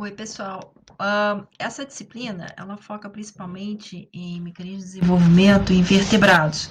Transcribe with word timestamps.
Oi, 0.00 0.12
pessoal. 0.12 0.72
Uh, 0.92 1.46
essa 1.58 1.84
disciplina, 1.84 2.46
ela 2.56 2.78
foca 2.78 3.06
principalmente 3.10 4.08
em 4.14 4.40
mecanismos 4.40 4.84
de 4.84 4.92
desenvolvimento 4.92 5.74
em 5.74 5.82
vertebrados, 5.82 6.70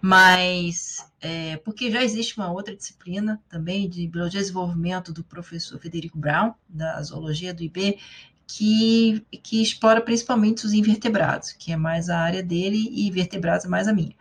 mas 0.00 1.04
é, 1.20 1.56
porque 1.64 1.90
já 1.90 2.00
existe 2.00 2.36
uma 2.38 2.52
outra 2.52 2.76
disciplina 2.76 3.42
também 3.48 3.88
de 3.88 4.06
biologia 4.06 4.38
de 4.38 4.46
desenvolvimento 4.46 5.12
do 5.12 5.24
professor 5.24 5.80
Federico 5.80 6.16
Brown, 6.16 6.54
da 6.68 7.02
zoologia 7.02 7.52
do 7.52 7.64
IB, 7.64 7.98
que, 8.46 9.26
que 9.42 9.60
explora 9.60 10.00
principalmente 10.00 10.64
os 10.64 10.72
invertebrados, 10.72 11.50
que 11.50 11.72
é 11.72 11.76
mais 11.76 12.08
a 12.08 12.20
área 12.20 12.40
dele, 12.40 12.88
e 12.92 13.10
vertebrados 13.10 13.66
é 13.66 13.68
mais 13.68 13.88
a 13.88 13.92
minha. 13.92 14.14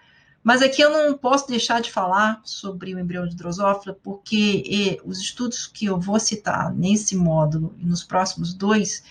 Mas 0.49 0.63
aqui 0.63 0.81
eu 0.81 0.89
não 0.89 1.15
posso 1.15 1.47
deixar 1.47 1.79
de 1.79 1.91
falar 1.91 2.41
sobre 2.43 2.95
o 2.95 2.99
embrião 2.99 3.27
de 3.27 3.35
drosófila, 3.35 3.95
porque 4.01 4.99
os 5.05 5.19
estudos 5.19 5.67
que 5.67 5.85
eu 5.85 5.99
vou 5.99 6.19
citar 6.19 6.73
nesse 6.73 7.15
módulo 7.15 7.75
e 7.77 7.85
nos 7.85 8.03
próximos 8.03 8.51
dois 8.51 9.03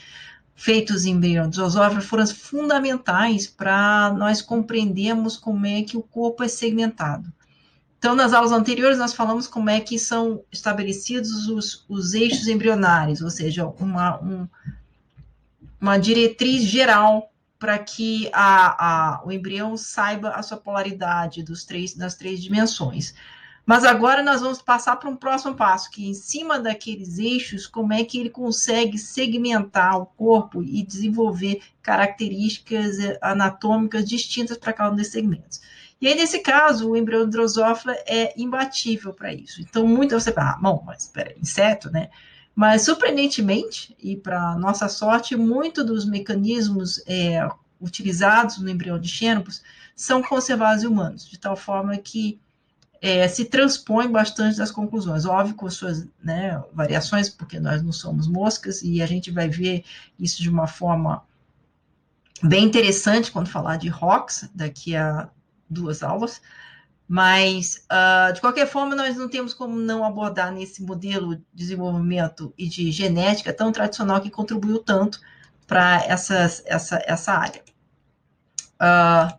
feitos 0.56 1.04
em 1.04 1.12
embrião 1.12 1.48
de 1.48 1.56
drosófila 1.56 2.00
foram 2.00 2.26
fundamentais 2.26 3.46
para 3.46 4.12
nós 4.18 4.42
compreendermos 4.42 5.36
como 5.36 5.64
é 5.64 5.84
que 5.84 5.96
o 5.96 6.02
corpo 6.02 6.42
é 6.42 6.48
segmentado. 6.48 7.32
Então, 8.00 8.16
nas 8.16 8.32
aulas 8.32 8.50
anteriores, 8.50 8.98
nós 8.98 9.14
falamos 9.14 9.46
como 9.46 9.70
é 9.70 9.78
que 9.78 9.96
são 9.96 10.42
estabelecidos 10.50 11.46
os, 11.46 11.84
os 11.88 12.14
eixos 12.14 12.48
embrionários, 12.48 13.22
ou 13.22 13.30
seja, 13.30 13.64
uma, 13.78 14.20
um, 14.20 14.48
uma 15.80 15.98
diretriz 15.98 16.64
geral 16.64 17.30
para 17.58 17.78
que 17.78 18.30
a, 18.32 19.16
a, 19.18 19.24
o 19.24 19.32
embrião 19.32 19.76
saiba 19.76 20.30
a 20.30 20.42
sua 20.42 20.56
polaridade 20.56 21.42
dos 21.42 21.64
três, 21.64 21.94
das 21.94 22.14
três 22.14 22.40
dimensões. 22.40 23.14
Mas 23.68 23.84
agora 23.84 24.22
nós 24.22 24.40
vamos 24.40 24.62
passar 24.62 24.96
para 24.96 25.10
um 25.10 25.16
próximo 25.16 25.54
passo, 25.54 25.90
que 25.90 26.08
em 26.08 26.14
cima 26.14 26.58
daqueles 26.58 27.18
eixos, 27.18 27.66
como 27.66 27.92
é 27.92 28.02
que 28.02 28.18
ele 28.18 28.30
consegue 28.30 28.96
segmentar 28.96 29.98
o 29.98 30.06
corpo 30.06 30.62
e 30.62 30.82
desenvolver 30.82 31.60
características 31.82 32.96
anatômicas 33.20 34.08
distintas 34.08 34.56
para 34.56 34.72
cada 34.72 34.90
um 34.92 34.96
desses 34.96 35.12
segmentos. 35.12 35.60
E 36.00 36.06
aí, 36.06 36.14
nesse 36.14 36.38
caso, 36.38 36.88
o 36.88 36.96
embrião 36.96 37.28
drosófila 37.28 37.92
é 38.06 38.32
imbatível 38.40 39.12
para 39.12 39.34
isso. 39.34 39.60
Então, 39.60 39.86
muito 39.86 40.18
você 40.18 40.32
fala, 40.32 40.52
ah, 40.52 40.58
bom, 40.62 40.82
mas 40.86 41.02
espera, 41.02 41.34
inseto, 41.38 41.90
né? 41.90 42.08
Mas, 42.58 42.82
surpreendentemente, 42.82 43.96
e 44.02 44.16
para 44.16 44.56
nossa 44.56 44.88
sorte, 44.88 45.36
muito 45.36 45.84
dos 45.84 46.04
mecanismos 46.04 47.00
é, 47.06 47.48
utilizados 47.80 48.58
no 48.58 48.68
embrião 48.68 48.98
de 48.98 49.06
xenopus 49.08 49.62
são 49.94 50.20
conservados 50.20 50.82
em 50.82 50.88
humanos, 50.88 51.24
de 51.24 51.38
tal 51.38 51.54
forma 51.54 51.96
que 51.98 52.40
é, 53.00 53.28
se 53.28 53.44
transpõe 53.44 54.10
bastante 54.10 54.58
das 54.58 54.72
conclusões. 54.72 55.24
Óbvio, 55.24 55.54
com 55.54 55.70
suas 55.70 56.08
né, 56.20 56.60
variações, 56.72 57.28
porque 57.28 57.60
nós 57.60 57.80
não 57.80 57.92
somos 57.92 58.26
moscas, 58.26 58.82
e 58.82 59.00
a 59.00 59.06
gente 59.06 59.30
vai 59.30 59.48
ver 59.48 59.84
isso 60.18 60.42
de 60.42 60.50
uma 60.50 60.66
forma 60.66 61.22
bem 62.42 62.64
interessante 62.64 63.30
quando 63.30 63.46
falar 63.46 63.76
de 63.76 63.86
ROX, 63.88 64.50
daqui 64.52 64.96
a 64.96 65.28
duas 65.70 66.02
aulas, 66.02 66.42
mas, 67.08 67.86
uh, 67.90 68.34
de 68.34 68.40
qualquer 68.42 68.66
forma, 68.66 68.94
nós 68.94 69.16
não 69.16 69.30
temos 69.30 69.54
como 69.54 69.74
não 69.76 70.04
abordar 70.04 70.52
nesse 70.52 70.82
modelo 70.82 71.36
de 71.36 71.44
desenvolvimento 71.54 72.52
e 72.58 72.68
de 72.68 72.92
genética 72.92 73.50
tão 73.50 73.72
tradicional 73.72 74.20
que 74.20 74.28
contribuiu 74.28 74.78
tanto 74.78 75.18
para 75.66 76.04
essa, 76.04 76.34
essa, 76.66 77.32
área. 77.32 77.64
Uh, 78.74 79.38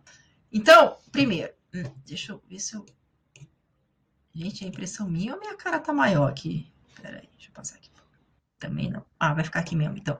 então, 0.52 0.96
primeiro, 1.12 1.52
hum, 1.72 1.84
deixa 2.04 2.32
eu 2.32 2.42
ver 2.50 2.58
se 2.58 2.74
eu. 2.74 2.84
Gente, 4.34 4.64
a 4.64 4.68
impressão 4.68 5.08
minha 5.08 5.34
ou 5.34 5.40
minha 5.40 5.56
cara 5.56 5.78
tá 5.78 5.92
maior 5.92 6.28
aqui? 6.28 6.72
Peraí, 7.00 7.28
deixa 7.36 7.50
eu 7.50 7.54
passar 7.54 7.76
aqui. 7.76 7.90
Também 8.58 8.90
não. 8.90 9.04
Ah, 9.18 9.32
vai 9.32 9.44
ficar 9.44 9.60
aqui 9.60 9.76
mesmo, 9.76 9.96
então. 9.96 10.18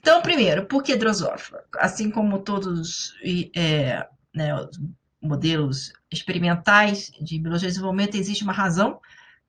Então, 0.00 0.22
primeiro, 0.22 0.66
por 0.66 0.82
que 0.82 0.96
Drosophila? 0.96 1.64
Assim 1.78 2.10
como 2.10 2.38
todos 2.38 3.14
é, 3.54 4.08
né, 4.34 4.50
modelos 5.22 5.92
experimentais 6.10 7.12
de 7.20 7.38
biologia 7.38 7.68
de 7.68 7.74
desenvolvimento, 7.74 8.16
existe 8.16 8.42
uma 8.42 8.52
razão 8.52 9.00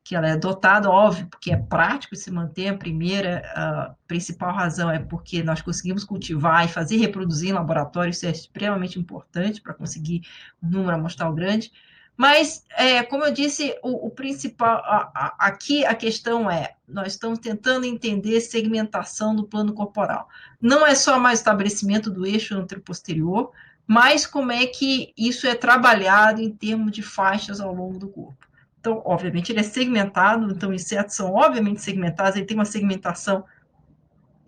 que 0.04 0.16
ela 0.16 0.28
é 0.28 0.36
dotada, 0.36 0.90
óbvio, 0.90 1.28
porque 1.28 1.52
é 1.52 1.58
prático 1.58 2.16
se 2.16 2.30
manter. 2.30 2.68
A 2.68 2.78
primeira, 2.78 3.42
a 3.56 3.96
principal 4.06 4.54
razão 4.54 4.92
é 4.92 5.00
porque 5.00 5.42
nós 5.42 5.62
conseguimos 5.62 6.04
cultivar 6.04 6.66
e 6.66 6.68
fazer 6.68 6.98
reproduzir 6.98 7.50
em 7.50 7.54
laboratório, 7.54 8.12
isso 8.12 8.26
é 8.26 8.32
extremamente 8.32 9.00
importante 9.00 9.62
para 9.62 9.74
conseguir 9.74 10.22
um 10.62 10.70
número 10.70 10.96
amostral 10.96 11.34
grande. 11.34 11.72
Mas, 12.16 12.64
é, 12.78 13.02
como 13.02 13.24
eu 13.24 13.34
disse, 13.34 13.76
o, 13.82 14.08
o 14.08 14.10
principal, 14.12 14.78
a, 14.86 15.12
a, 15.16 15.48
aqui 15.48 15.84
a 15.86 15.96
questão 15.96 16.52
é, 16.52 16.76
nós 16.88 17.14
estamos 17.14 17.40
tentando 17.40 17.86
entender 17.86 18.40
segmentação 18.42 19.36
do 19.36 19.48
plano 19.48 19.74
corporal. 19.74 20.28
Não 20.62 20.86
é 20.86 20.94
só 20.94 21.18
mais 21.18 21.40
estabelecimento 21.40 22.12
do 22.12 22.26
eixo 22.26 22.56
anteroposterior, 22.56 23.52
mas 23.88 24.26
como 24.26 24.52
é 24.52 24.66
que 24.66 25.14
isso 25.18 25.46
é 25.46 25.56
trabalhado 25.56 26.42
em 26.42 26.52
termos 26.52 26.92
de 26.92 27.02
faixas 27.02 27.60
ao 27.60 27.74
longo 27.74 28.00
do 28.00 28.10
corpo. 28.10 28.48
Então, 28.80 29.02
obviamente, 29.06 29.52
ele 29.52 29.60
é 29.60 29.64
segmentado, 29.64 30.52
então 30.52 30.74
insetos 30.74 31.16
são 31.16 31.34
obviamente 31.34 31.82
segmentados, 31.82 32.36
ele 32.36 32.46
tem 32.46 32.58
uma 32.58 32.66
segmentação 32.66 33.46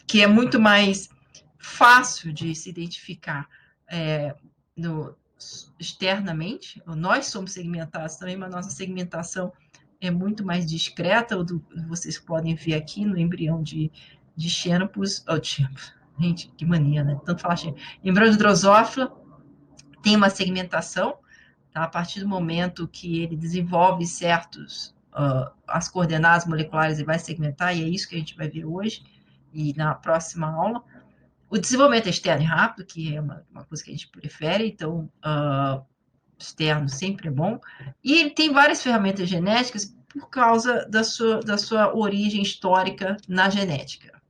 que 0.06 0.22
é 0.22 0.28
muito 0.28 0.60
mais 0.60 1.10
fácil 1.58 2.34
de 2.34 2.54
se 2.54 2.70
identificar 2.70 3.48
é, 3.90 4.36
no, 4.76 5.16
externamente. 5.80 6.82
Nós 6.86 7.28
somos 7.28 7.54
segmentados 7.54 8.18
também, 8.18 8.38
mas 8.38 8.52
nossa 8.52 8.70
segmentação 8.70 9.52
é 10.00 10.12
muito 10.12 10.46
mais 10.46 10.66
discreta, 10.70 11.42
do, 11.44 11.64
vocês 11.88 12.20
podem 12.20 12.56
ver 12.56 12.76
aqui 12.76 13.06
no 13.06 13.18
embrião 13.18 13.64
de, 13.64 13.92
de 14.36 14.50
Xenopus, 14.50 15.24
oh, 15.28 15.42
gente, 16.22 16.52
que 16.58 16.66
mania, 16.66 17.04
né? 17.04 17.20
Tanto 17.26 17.42
falar 17.42 17.56
Xenopus. 17.56 17.84
Embrião 18.04 18.32
de 18.32 18.38
Drosófila, 18.38 19.25
tem 20.06 20.16
uma 20.16 20.30
segmentação, 20.30 21.18
tá? 21.74 21.84
a 21.84 21.88
partir 21.88 22.20
do 22.20 22.28
momento 22.28 22.88
que 22.88 23.24
ele 23.24 23.36
desenvolve 23.36 24.06
certos 24.06 24.96
uh, 25.14 25.52
as 25.68 25.90
coordenadas 25.90 26.46
moleculares, 26.46 27.00
ele 27.00 27.08
vai 27.08 27.18
segmentar, 27.18 27.76
e 27.76 27.84
é 27.84 27.88
isso 27.88 28.08
que 28.08 28.14
a 28.14 28.20
gente 28.20 28.38
vai 28.38 28.48
ver 28.48 28.66
hoje 28.66 29.04
e 29.52 29.74
na 29.74 29.96
próxima 29.96 30.48
aula. 30.48 30.84
O 31.50 31.58
desenvolvimento 31.58 32.08
externo 32.08 32.44
e 32.44 32.46
rápido, 32.46 32.86
que 32.86 33.16
é 33.16 33.20
uma, 33.20 33.44
uma 33.50 33.64
coisa 33.64 33.84
que 33.84 33.90
a 33.90 33.94
gente 33.94 34.08
prefere, 34.08 34.68
então, 34.68 35.10
uh, 35.26 35.84
externo 36.38 36.88
sempre 36.88 37.30
é 37.30 37.32
bom. 37.32 37.60
E 38.04 38.20
ele 38.20 38.30
tem 38.30 38.54
várias 38.54 38.84
ferramentas 38.84 39.28
genéticas 39.28 39.92
por 40.08 40.30
causa 40.30 40.86
da 40.88 41.04
sua, 41.04 41.40
da 41.40 41.58
sua 41.58 41.96
origem 41.96 42.44
histórica 42.44 43.18
na 43.28 43.50
genética. 43.50 44.22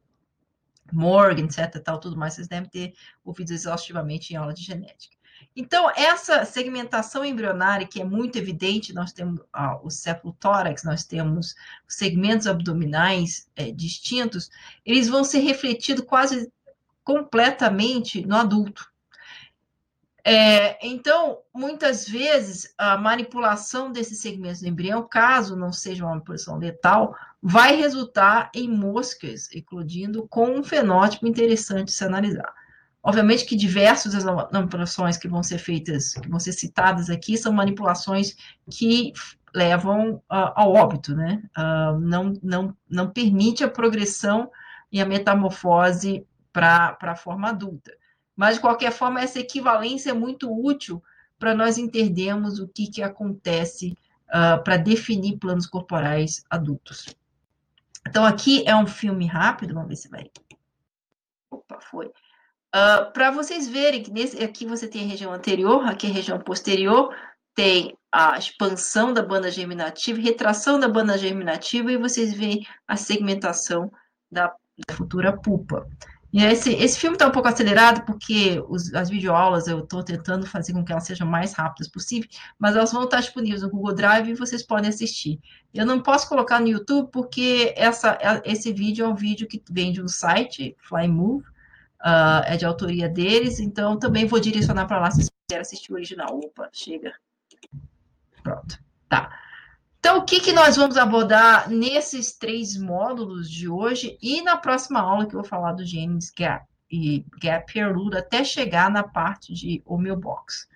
Morgan, 0.93 1.43
etc, 1.43 1.83
tal, 1.83 1.99
tudo 1.99 2.15
mais, 2.15 2.35
vocês 2.35 2.47
devem 2.47 2.69
ter 2.69 2.93
ouvido 3.25 3.51
exaustivamente 3.51 4.31
em 4.31 4.37
aula 4.37 4.53
de 4.53 4.63
genética. 4.63 5.14
Então, 5.55 5.89
essa 5.95 6.43
segmentação 6.43 7.23
embrionária, 7.23 7.87
que 7.87 8.01
é 8.01 8.03
muito 8.03 8.37
evidente, 8.37 8.93
nós 8.93 9.13
temos 9.13 9.39
ah, 9.53 9.79
o 10.23 10.33
tórax, 10.33 10.83
nós 10.83 11.05
temos 11.05 11.55
segmentos 11.87 12.45
abdominais 12.45 13.49
é, 13.55 13.71
distintos, 13.71 14.49
eles 14.85 15.07
vão 15.07 15.23
ser 15.23 15.39
refletidos 15.39 16.03
quase 16.05 16.51
completamente 17.05 18.25
no 18.25 18.35
adulto. 18.35 18.91
É, 20.27 20.85
então, 20.85 21.37
muitas 21.53 22.09
vezes, 22.09 22.73
a 22.77 22.97
manipulação 22.97 23.91
desses 23.91 24.19
segmentos 24.19 24.59
do 24.59 24.67
embrião, 24.67 25.07
caso 25.07 25.55
não 25.55 25.71
seja 25.71 26.03
uma 26.03 26.13
manipulação 26.13 26.57
letal, 26.57 27.15
vai 27.41 27.75
resultar 27.75 28.49
em 28.53 28.67
moscas 28.67 29.49
eclodindo 29.53 30.27
com 30.27 30.47
um 30.47 30.63
fenótipo 30.63 31.27
interessante 31.27 31.89
de 31.89 31.93
se 31.93 32.03
analisar. 32.03 32.51
Obviamente 33.05 33.45
que 33.45 33.55
diversas 33.55 34.13
das 34.13 34.25
manipulações 34.51 35.15
que 35.15 35.27
vão 35.27 35.43
ser 35.43 35.59
feitas, 35.59 36.15
que 36.15 36.27
vão 36.27 36.39
ser 36.39 36.53
citadas 36.53 37.07
aqui, 37.07 37.37
são 37.37 37.53
manipulações 37.53 38.35
que 38.67 39.13
levam 39.53 40.15
uh, 40.15 40.51
ao 40.55 40.73
óbito, 40.73 41.15
né? 41.15 41.43
Uh, 41.55 41.99
não, 41.99 42.33
não, 42.41 42.75
não 42.89 43.11
permite 43.11 43.63
a 43.63 43.69
progressão 43.69 44.49
e 44.91 44.99
a 44.99 45.05
metamorfose 45.05 46.25
para 46.51 46.97
a 46.99 47.15
forma 47.15 47.49
adulta. 47.49 47.95
Mas, 48.35 48.55
de 48.55 48.61
qualquer 48.61 48.91
forma, 48.91 49.21
essa 49.21 49.39
equivalência 49.39 50.09
é 50.09 50.13
muito 50.13 50.51
útil 50.51 51.01
para 51.37 51.53
nós 51.53 51.77
entendermos 51.77 52.59
o 52.59 52.67
que, 52.67 52.87
que 52.87 53.03
acontece 53.03 53.95
uh, 54.29 54.63
para 54.63 54.77
definir 54.77 55.37
planos 55.37 55.67
corporais 55.67 56.43
adultos. 56.49 57.15
Então, 58.07 58.25
aqui 58.25 58.63
é 58.65 58.75
um 58.75 58.87
filme 58.87 59.27
rápido, 59.27 59.75
vamos 59.75 59.89
ver 59.89 59.95
se 59.95 60.09
vai. 60.09 60.31
Opa, 61.51 61.79
foi. 61.79 62.11
Uh, 62.75 63.09
para 63.13 63.31
vocês 63.31 63.69
verem 63.69 64.03
que 64.03 64.11
nesse, 64.11 64.43
aqui 64.43 64.65
você 64.65 64.85
tem 64.85 65.05
a 65.05 65.07
região 65.07 65.31
anterior, 65.31 65.85
aqui 65.85 66.07
a 66.07 66.13
região 66.13 66.37
posterior, 66.37 67.15
tem 67.53 67.97
a 68.11 68.37
expansão 68.37 69.13
da 69.13 69.23
banda 69.23 69.49
germinativa, 69.49 70.19
retração 70.19 70.77
da 70.77 70.89
banda 70.89 71.17
germinativa, 71.17 71.89
e 71.89 71.97
vocês 71.97 72.33
veem 72.33 72.67
a 72.85 72.97
segmentação 72.97 73.89
da, 74.29 74.53
da 74.85 74.93
futura 74.93 75.31
pupa. 75.31 75.87
E 76.33 76.43
esse, 76.43 76.73
esse 76.73 76.99
filme 76.99 77.15
está 77.15 77.29
um 77.29 77.31
pouco 77.31 77.47
acelerado 77.47 78.05
porque 78.05 78.61
os, 78.67 78.93
as 78.93 79.09
videoaulas 79.09 79.67
eu 79.67 79.79
estou 79.79 80.03
tentando 80.03 80.45
fazer 80.45 80.73
com 80.73 80.83
que 80.83 80.91
elas 80.91 81.05
sejam 81.05 81.25
mais 81.25 81.53
rápidas 81.53 81.87
possível, 81.87 82.29
mas 82.59 82.75
elas 82.75 82.91
vão 82.91 83.05
estar 83.05 83.21
disponíveis 83.21 83.61
no 83.61 83.69
Google 83.69 83.95
Drive 83.95 84.27
e 84.27 84.35
vocês 84.35 84.61
podem 84.61 84.89
assistir. 84.89 85.39
Eu 85.73 85.85
não 85.85 86.01
posso 86.01 86.27
colocar 86.27 86.59
no 86.59 86.67
YouTube 86.67 87.09
porque 87.09 87.73
essa, 87.77 88.19
esse 88.43 88.73
vídeo 88.73 89.05
é 89.05 89.07
um 89.07 89.15
vídeo 89.15 89.47
que 89.47 89.63
vem 89.71 89.93
de 89.93 90.01
um 90.01 90.09
site, 90.09 90.75
Flymove, 90.81 91.45
uh, 92.05 92.45
é 92.45 92.55
de 92.55 92.65
autoria 92.65 93.09
deles, 93.09 93.59
então 93.59 93.97
também 93.97 94.25
vou 94.25 94.39
direcionar 94.39 94.85
para 94.85 94.99
lá 94.99 95.09
se 95.09 95.17
vocês 95.17 95.29
quiserem 95.47 95.61
assistir 95.61 95.91
o 95.91 95.95
original. 95.95 96.39
Opa, 96.39 96.69
chega. 96.71 97.13
Pronto, 98.43 98.77
tá. 99.09 99.41
Então, 99.99 100.19
o 100.19 100.23
que, 100.23 100.39
que 100.39 100.53
nós 100.53 100.75
vamos 100.75 100.97
abordar 100.97 101.67
nesses 101.67 102.31
três 102.31 102.77
módulos 102.77 103.49
de 103.49 103.67
hoje 103.67 104.19
e 104.21 104.39
na 104.43 104.55
próxima 104.55 104.99
aula 104.99 105.25
que 105.25 105.35
eu 105.35 105.41
vou 105.41 105.49
falar 105.49 105.73
do 105.73 105.83
James 105.83 106.29
Gap 106.29 106.63
e 106.91 107.25
Gap 107.41 107.73
Peerluda 107.73 108.19
até 108.19 108.43
chegar 108.43 108.91
na 108.91 109.01
parte 109.01 109.51
de 109.51 109.81
Homeobox. 109.83 110.67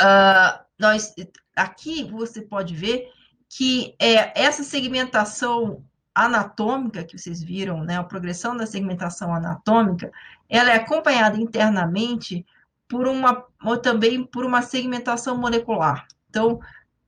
Uh, 0.00 0.64
nós, 0.78 1.12
aqui 1.56 2.04
você 2.04 2.40
pode 2.40 2.74
ver 2.76 3.10
que 3.48 3.96
é 3.98 4.40
essa 4.40 4.62
segmentação 4.62 5.84
anatômica 6.14 7.04
que 7.04 7.16
vocês 7.16 7.42
viram, 7.42 7.84
né, 7.84 7.96
a 7.96 8.04
progressão 8.04 8.56
da 8.56 8.66
segmentação 8.66 9.34
anatômica, 9.34 10.12
ela 10.48 10.70
é 10.70 10.76
acompanhada 10.76 11.36
internamente 11.36 12.44
por 12.88 13.06
uma, 13.06 13.44
também 13.82 14.24
por 14.24 14.44
uma 14.44 14.62
segmentação 14.62 15.36
molecular. 15.36 16.06
Então, 16.28 16.60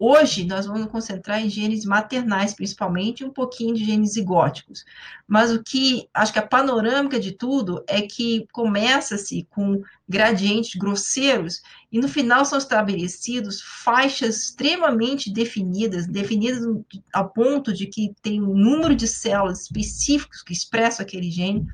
Hoje, 0.04 0.44
nós 0.44 0.66
vamos 0.66 0.90
concentrar 0.90 1.40
em 1.40 1.48
genes 1.48 1.84
maternais, 1.84 2.52
principalmente, 2.52 3.24
um 3.24 3.30
pouquinho 3.30 3.72
de 3.72 3.84
genes 3.84 4.14
zigóticos. 4.14 4.84
Mas 5.28 5.52
o 5.52 5.62
que, 5.62 6.08
acho 6.12 6.32
que 6.32 6.40
a 6.40 6.46
panorâmica 6.46 7.20
de 7.20 7.30
tudo 7.30 7.84
é 7.86 8.02
que 8.02 8.44
começa-se 8.50 9.46
com 9.48 9.80
gradientes 10.08 10.74
grosseiros 10.74 11.62
e 11.92 12.00
no 12.00 12.08
final 12.08 12.44
são 12.44 12.58
estabelecidos 12.58 13.62
faixas 13.62 14.42
extremamente 14.42 15.32
definidas, 15.32 16.08
definidas 16.08 16.64
ao 17.12 17.30
ponto 17.30 17.72
de 17.72 17.86
que 17.86 18.12
tem 18.20 18.42
um 18.42 18.56
número 18.56 18.96
de 18.96 19.06
células 19.06 19.62
específicos 19.62 20.42
que 20.42 20.52
expressam 20.52 21.06
aquele 21.06 21.30
gene, 21.30 21.64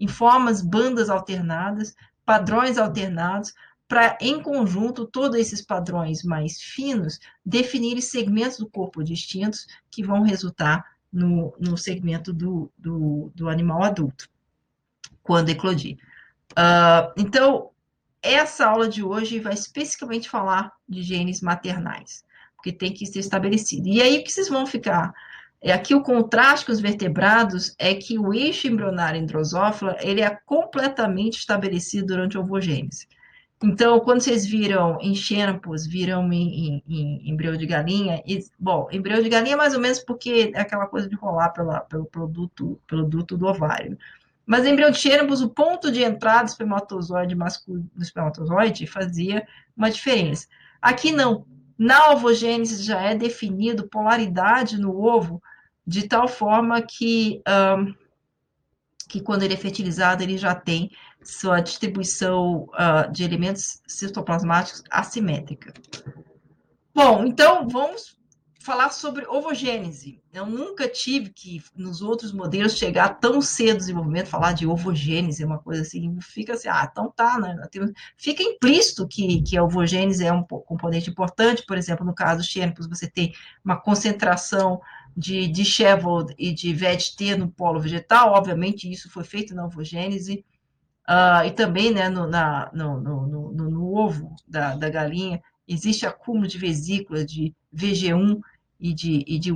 em 0.00 0.08
formas 0.08 0.60
bandas 0.60 1.08
alternadas, 1.08 1.94
padrões 2.26 2.76
alternados, 2.76 3.54
para, 3.88 4.18
em 4.20 4.42
conjunto, 4.42 5.06
todos 5.06 5.38
esses 5.40 5.62
padrões 5.62 6.22
mais 6.22 6.60
finos 6.60 7.18
definirem 7.44 8.02
segmentos 8.02 8.58
do 8.58 8.68
corpo 8.68 9.02
distintos 9.02 9.66
que 9.90 10.04
vão 10.04 10.22
resultar 10.22 10.84
no, 11.10 11.54
no 11.58 11.76
segmento 11.78 12.32
do, 12.32 12.70
do, 12.76 13.32
do 13.34 13.48
animal 13.48 13.82
adulto, 13.82 14.28
quando 15.22 15.48
eclodir. 15.48 15.96
Uh, 16.52 17.12
então, 17.16 17.70
essa 18.22 18.66
aula 18.66 18.88
de 18.88 19.02
hoje 19.02 19.40
vai 19.40 19.54
especificamente 19.54 20.28
falar 20.28 20.72
de 20.86 21.02
genes 21.02 21.40
maternais, 21.40 22.24
porque 22.56 22.72
tem 22.72 22.92
que 22.92 23.06
ser 23.06 23.20
estabelecido. 23.20 23.88
E 23.88 24.02
aí, 24.02 24.18
o 24.18 24.24
que 24.24 24.30
vocês 24.30 24.50
vão 24.50 24.66
ficar? 24.66 25.14
É, 25.62 25.72
aqui 25.72 25.94
o 25.94 26.02
contraste 26.02 26.66
com 26.66 26.72
os 26.72 26.80
vertebrados 26.80 27.74
é 27.78 27.94
que 27.94 28.18
o 28.18 28.34
eixo 28.34 28.68
embrionário 28.68 29.20
em 29.20 29.26
Drosophila, 29.26 29.96
ele 30.00 30.20
é 30.20 30.38
completamente 30.46 31.38
estabelecido 31.38 32.08
durante 32.08 32.36
a 32.36 32.40
ovogênese. 32.40 33.08
Então, 33.62 33.98
quando 34.00 34.20
vocês 34.20 34.46
viram 34.46 34.98
em 35.00 35.14
xenopus, 35.16 35.84
viram 35.84 36.32
em, 36.32 36.68
em, 36.68 36.84
em, 36.88 37.30
embrião 37.30 37.56
de 37.56 37.66
galinha, 37.66 38.22
e, 38.24 38.38
bom, 38.58 38.88
embrião 38.92 39.20
de 39.20 39.28
galinha 39.28 39.54
é 39.54 39.56
mais 39.56 39.74
ou 39.74 39.80
menos 39.80 39.98
porque 39.98 40.52
é 40.54 40.60
aquela 40.60 40.86
coisa 40.86 41.08
de 41.08 41.16
rolar 41.16 41.50
pela, 41.50 41.80
pelo 41.80 42.06
produto, 42.06 42.80
pelo 42.86 43.04
duto 43.04 43.36
do 43.36 43.46
ovário. 43.46 43.98
Mas 44.46 44.64
em 44.64 44.70
embrião 44.70 44.90
de 44.90 44.98
xenopus, 44.98 45.42
o 45.42 45.50
ponto 45.50 45.90
de 45.90 46.02
entrada 46.02 46.44
do 46.44 46.48
espermatozoide 46.48 47.34
masculino 47.34 47.90
do 47.94 48.02
espermatozoide 48.02 48.86
fazia 48.86 49.46
uma 49.76 49.90
diferença. 49.90 50.46
Aqui 50.80 51.12
não. 51.12 51.44
Na 51.76 52.10
ovogênese 52.10 52.82
já 52.82 53.00
é 53.00 53.14
definido 53.14 53.88
polaridade 53.88 54.80
no 54.80 55.00
ovo, 55.00 55.42
de 55.86 56.08
tal 56.08 56.26
forma 56.26 56.80
que, 56.80 57.42
um, 57.46 57.94
que 59.08 59.20
quando 59.20 59.42
ele 59.42 59.54
é 59.54 59.56
fertilizado, 59.56 60.22
ele 60.22 60.36
já 60.38 60.54
tem 60.54 60.90
sua 61.28 61.60
distribuição 61.60 62.70
uh, 62.72 63.12
de 63.12 63.22
elementos 63.22 63.82
citoplasmáticos 63.86 64.82
assimétrica. 64.90 65.74
Bom, 66.94 67.26
então 67.26 67.68
vamos 67.68 68.16
falar 68.60 68.90
sobre 68.90 69.26
ovogênese. 69.26 70.22
Eu 70.32 70.46
nunca 70.46 70.88
tive 70.88 71.28
que, 71.30 71.62
nos 71.76 72.00
outros 72.00 72.32
modelos, 72.32 72.78
chegar 72.78 73.20
tão 73.20 73.42
cedo 73.42 73.74
no 73.74 73.78
desenvolvimento, 73.78 74.28
falar 74.28 74.54
de 74.54 74.66
ovogênese, 74.66 75.44
uma 75.44 75.58
coisa 75.58 75.82
assim, 75.82 76.18
fica 76.22 76.54
assim, 76.54 76.68
ah, 76.68 76.88
então 76.90 77.12
tá, 77.14 77.38
né? 77.38 77.56
Fica 78.16 78.42
implícito 78.42 79.06
que, 79.06 79.42
que 79.42 79.56
a 79.56 79.62
ovogênese 79.62 80.24
é 80.24 80.32
um 80.32 80.42
componente 80.42 81.10
importante, 81.10 81.64
por 81.66 81.76
exemplo, 81.76 82.06
no 82.06 82.14
caso 82.14 82.40
do 82.40 82.46
xênopus, 82.46 82.88
você 82.88 83.06
tem 83.06 83.34
uma 83.62 83.78
concentração 83.78 84.80
de, 85.14 85.64
Shevold 85.64 86.34
e 86.38 86.54
de 86.54 86.72
VET-T 86.72 87.36
no 87.36 87.50
polo 87.50 87.80
vegetal, 87.80 88.32
obviamente 88.32 88.90
isso 88.90 89.10
foi 89.10 89.24
feito 89.24 89.54
na 89.54 89.66
ovogênese, 89.66 90.44
Uh, 91.08 91.46
e 91.46 91.50
também 91.52 91.90
né, 91.90 92.10
no, 92.10 92.26
na, 92.26 92.70
no, 92.74 93.00
no, 93.00 93.52
no, 93.52 93.94
ovo 93.94 94.36
da, 94.46 94.76
da, 94.76 94.90
galinha 94.90 95.42
existe 95.66 96.04
acúmulo 96.04 96.46
de 96.46 96.58
vesículas 96.58 97.24
de 97.24 97.54
VG1 97.74 98.38
e 98.78 98.92
de, 98.92 99.24
e 99.26 99.38
de 99.38 99.50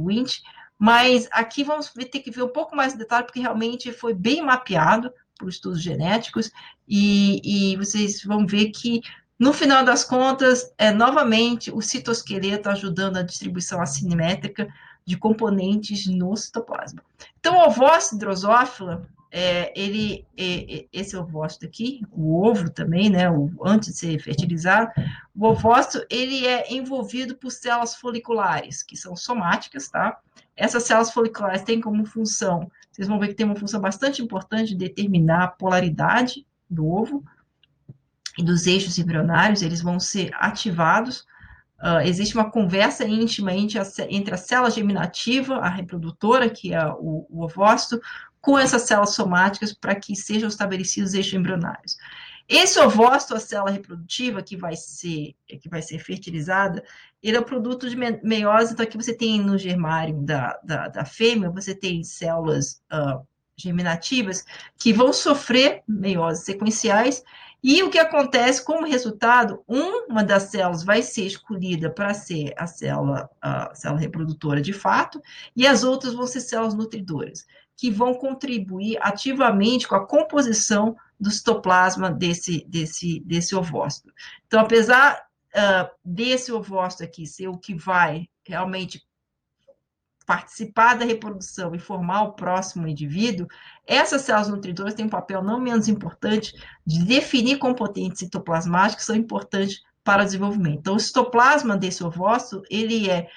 mas 0.78 1.28
aqui 1.30 1.62
vamos 1.62 1.90
ter 1.90 2.20
que 2.20 2.30
ver 2.30 2.42
um 2.42 2.48
pouco 2.48 2.74
mais 2.74 2.92
de 2.92 2.98
detalhe, 2.98 3.24
porque 3.24 3.38
realmente 3.38 3.92
foi 3.92 4.12
bem 4.12 4.42
mapeado 4.42 5.12
por 5.38 5.48
estudos 5.48 5.80
genéticos, 5.80 6.50
e, 6.88 7.72
e 7.72 7.76
vocês 7.76 8.24
vão 8.24 8.44
ver 8.44 8.70
que, 8.70 9.00
no 9.38 9.52
final 9.52 9.84
das 9.84 10.02
contas, 10.04 10.72
é 10.76 10.90
novamente 10.90 11.70
o 11.70 11.80
citoesqueleto 11.80 12.68
ajudando 12.68 13.16
a 13.16 13.22
distribuição 13.22 13.80
assimétrica 13.80 14.66
de 15.04 15.16
componentes 15.16 16.06
no 16.06 16.36
citoplasma. 16.36 17.02
Então, 17.38 17.58
o 17.58 17.66
ovócito 17.66 18.18
drosófila, 18.18 19.06
é, 19.34 19.72
ele, 19.74 20.26
é, 20.36 20.86
esse 20.92 21.16
ovócito 21.16 21.64
aqui, 21.64 22.02
o 22.12 22.46
ovo 22.46 22.68
também, 22.68 23.08
né, 23.08 23.30
o, 23.30 23.50
antes 23.64 23.88
de 23.88 23.96
ser 23.96 24.18
fertilizado, 24.20 24.90
o 25.34 25.46
ovócito, 25.46 26.04
ele 26.10 26.46
é 26.46 26.70
envolvido 26.70 27.34
por 27.34 27.50
células 27.50 27.94
foliculares, 27.94 28.82
que 28.82 28.94
são 28.94 29.16
somáticas, 29.16 29.88
tá? 29.88 30.18
Essas 30.54 30.82
células 30.82 31.10
foliculares 31.10 31.62
têm 31.62 31.80
como 31.80 32.04
função, 32.04 32.70
vocês 32.90 33.08
vão 33.08 33.18
ver 33.18 33.28
que 33.28 33.34
tem 33.34 33.46
uma 33.46 33.56
função 33.56 33.80
bastante 33.80 34.20
importante 34.20 34.68
de 34.68 34.76
determinar 34.76 35.44
a 35.44 35.48
polaridade 35.48 36.46
do 36.68 36.86
ovo 36.86 37.24
e 38.36 38.44
dos 38.44 38.66
eixos 38.66 38.98
embrionários, 38.98 39.62
eles 39.62 39.80
vão 39.80 39.98
ser 39.98 40.30
ativados, 40.34 41.26
Uh, 41.84 41.98
existe 42.04 42.36
uma 42.36 42.48
conversa 42.48 43.04
íntima 43.04 43.52
entre 43.52 43.76
a, 43.76 43.82
entre 44.08 44.32
a 44.32 44.36
célula 44.36 44.70
germinativa, 44.70 45.56
a 45.56 45.68
reprodutora, 45.68 46.48
que 46.48 46.72
é 46.72 46.86
o, 46.86 47.26
o 47.28 47.42
ovócito, 47.42 48.00
com 48.42 48.58
essas 48.58 48.82
células 48.82 49.14
somáticas 49.14 49.72
para 49.72 49.94
que 49.94 50.16
sejam 50.16 50.48
estabelecidos 50.48 51.14
eixos 51.14 51.32
embrionários. 51.32 51.96
Esse 52.48 52.78
ovócito, 52.80 53.34
a 53.34 53.40
célula 53.40 53.70
reprodutiva 53.70 54.42
que 54.42 54.56
vai 54.56 54.74
ser 54.76 55.34
que 55.46 55.68
vai 55.68 55.80
ser 55.80 56.00
fertilizada, 56.00 56.82
ele 57.22 57.36
é 57.36 57.40
o 57.40 57.44
produto 57.44 57.88
de 57.88 57.96
meiose. 57.96 58.72
Então, 58.72 58.84
aqui 58.84 58.96
você 58.96 59.14
tem 59.14 59.40
no 59.40 59.56
germário 59.56 60.20
da, 60.20 60.58
da, 60.62 60.88
da 60.88 61.04
fêmea, 61.04 61.50
você 61.50 61.72
tem 61.72 62.02
células 62.02 62.82
uh, 62.92 63.24
germinativas 63.56 64.44
que 64.76 64.92
vão 64.92 65.12
sofrer 65.12 65.82
meioses 65.86 66.44
sequenciais. 66.44 67.22
E 67.62 67.80
o 67.84 67.90
que 67.90 67.98
acontece 67.98 68.64
como 68.64 68.84
resultado? 68.84 69.62
Uma 69.68 70.24
das 70.24 70.44
células 70.44 70.82
vai 70.82 71.00
ser 71.00 71.26
escolhida 71.26 71.88
para 71.88 72.12
ser 72.12 72.52
a 72.56 72.66
célula, 72.66 73.30
a 73.40 73.72
célula 73.72 74.00
reprodutora 74.00 74.60
de 74.60 74.72
fato, 74.72 75.22
e 75.54 75.64
as 75.64 75.84
outras 75.84 76.12
vão 76.12 76.26
ser 76.26 76.40
células 76.40 76.74
nutridoras 76.74 77.46
que 77.76 77.90
vão 77.90 78.14
contribuir 78.14 78.98
ativamente 79.00 79.88
com 79.88 79.94
a 79.94 80.06
composição 80.06 80.96
do 81.18 81.30
citoplasma 81.30 82.10
desse, 82.10 82.64
desse, 82.68 83.20
desse 83.20 83.54
ovócito. 83.54 84.12
Então, 84.46 84.60
apesar 84.60 85.24
uh, 85.54 85.90
desse 86.04 86.52
ovócito 86.52 87.04
aqui 87.04 87.26
ser 87.26 87.48
o 87.48 87.58
que 87.58 87.74
vai 87.74 88.28
realmente 88.44 89.02
participar 90.26 90.94
da 90.94 91.04
reprodução 91.04 91.74
e 91.74 91.78
formar 91.78 92.22
o 92.22 92.32
próximo 92.32 92.86
indivíduo, 92.86 93.46
essas 93.86 94.22
células 94.22 94.48
nutridoras 94.48 94.94
têm 94.94 95.06
um 95.06 95.10
papel 95.10 95.42
não 95.42 95.60
menos 95.60 95.88
importante 95.88 96.54
de 96.86 97.04
definir 97.04 97.58
componentes 97.58 98.20
citoplasmáticos 98.20 99.04
que 99.04 99.06
são 99.06 99.16
importantes 99.16 99.82
para 100.04 100.22
o 100.22 100.24
desenvolvimento. 100.24 100.78
Então, 100.78 100.96
o 100.96 101.00
citoplasma 101.00 101.76
desse 101.76 102.02
ovócito, 102.04 102.62
ele 102.70 103.10
é 103.10 103.28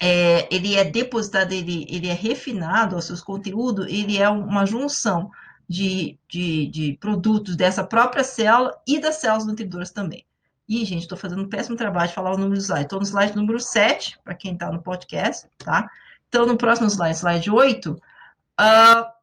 é, 0.00 0.46
ele 0.54 0.74
é 0.74 0.84
depositado, 0.84 1.52
ele, 1.52 1.86
ele 1.88 2.08
é 2.08 2.12
refinado, 2.12 2.96
os 2.96 3.06
seus 3.06 3.20
conteúdos, 3.20 3.86
ele 3.86 4.18
é 4.18 4.28
uma 4.28 4.66
junção 4.66 5.30
de, 5.68 6.18
de, 6.28 6.66
de 6.68 6.98
produtos 7.00 7.56
dessa 7.56 7.82
própria 7.82 8.22
célula 8.22 8.76
e 8.86 9.00
das 9.00 9.16
células 9.16 9.46
nutridoras 9.46 9.90
também. 9.90 10.24
E, 10.68 10.84
gente, 10.84 11.02
estou 11.02 11.16
fazendo 11.16 11.42
um 11.42 11.48
péssimo 11.48 11.76
trabalho 11.76 12.08
de 12.08 12.14
falar 12.14 12.32
o 12.32 12.38
número 12.38 12.58
do 12.58 12.62
slide. 12.62 12.84
Estou 12.84 12.98
no 12.98 13.06
slide 13.06 13.36
número 13.36 13.60
7, 13.60 14.18
para 14.24 14.34
quem 14.34 14.54
está 14.54 14.70
no 14.70 14.82
podcast, 14.82 15.48
tá? 15.58 15.88
Então, 16.28 16.44
no 16.44 16.56
próximo 16.56 16.88
slide, 16.88 17.16
slide 17.16 17.50
8, 17.50 17.92
uh, 17.92 19.16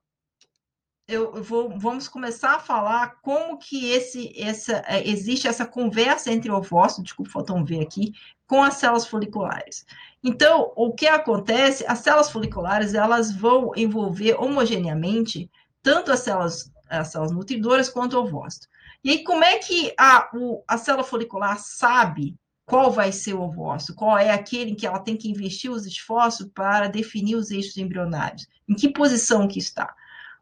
eu 1.06 1.44
vou, 1.44 1.78
vamos 1.78 2.08
começar 2.08 2.56
a 2.56 2.60
falar 2.60 3.18
como 3.22 3.58
que 3.58 3.92
esse, 3.92 4.34
essa, 4.42 4.84
é, 4.88 5.06
existe 5.08 5.48
essa 5.48 5.66
conversa 5.66 6.32
entre 6.32 6.50
o 6.50 6.56
ovócito, 6.56 7.04
desculpa, 7.04 7.32
faltou 7.32 7.58
um 7.58 7.66
V 7.66 7.82
aqui, 7.82 8.14
com 8.48 8.64
as 8.64 8.76
células 8.76 9.06
foliculares. 9.06 9.86
Então, 10.24 10.72
o 10.76 10.94
que 10.94 11.06
acontece? 11.06 11.86
As 11.86 12.00
células 12.00 12.32
foliculares, 12.32 12.94
elas 12.94 13.36
vão 13.36 13.74
envolver 13.76 14.36
homogeneamente 14.36 15.52
tanto 15.82 16.12
as 16.12 16.22
células, 16.22 16.72
as 16.90 17.10
células 17.10 17.34
nutridoras 17.34 17.90
quanto 17.90 18.16
o 18.16 18.22
ovócito. 18.22 18.68
E 19.04 19.10
aí, 19.10 19.24
como 19.24 19.44
é 19.44 19.58
que 19.60 19.94
a, 20.00 20.30
o, 20.34 20.64
a 20.66 20.78
célula 20.78 21.04
folicular 21.04 21.60
sabe 21.60 22.38
qual 22.66 22.90
vai 22.90 23.12
ser 23.12 23.34
o 23.34 23.42
ovócito? 23.42 23.94
Qual 23.94 24.18
é 24.18 24.32
aquele 24.32 24.72
em 24.72 24.76
que 24.76 24.88
ela 24.88 25.00
tem 25.00 25.18
que 25.18 25.30
investir 25.30 25.70
os 25.70 25.86
esforços 25.86 26.48
para 26.54 26.88
definir 26.88 27.36
os 27.36 27.52
eixos 27.52 27.76
embrionários? 27.76 28.48
Em 28.68 28.74
que 28.74 28.94
posição 28.94 29.46
que 29.46 29.60
está? 29.60 29.94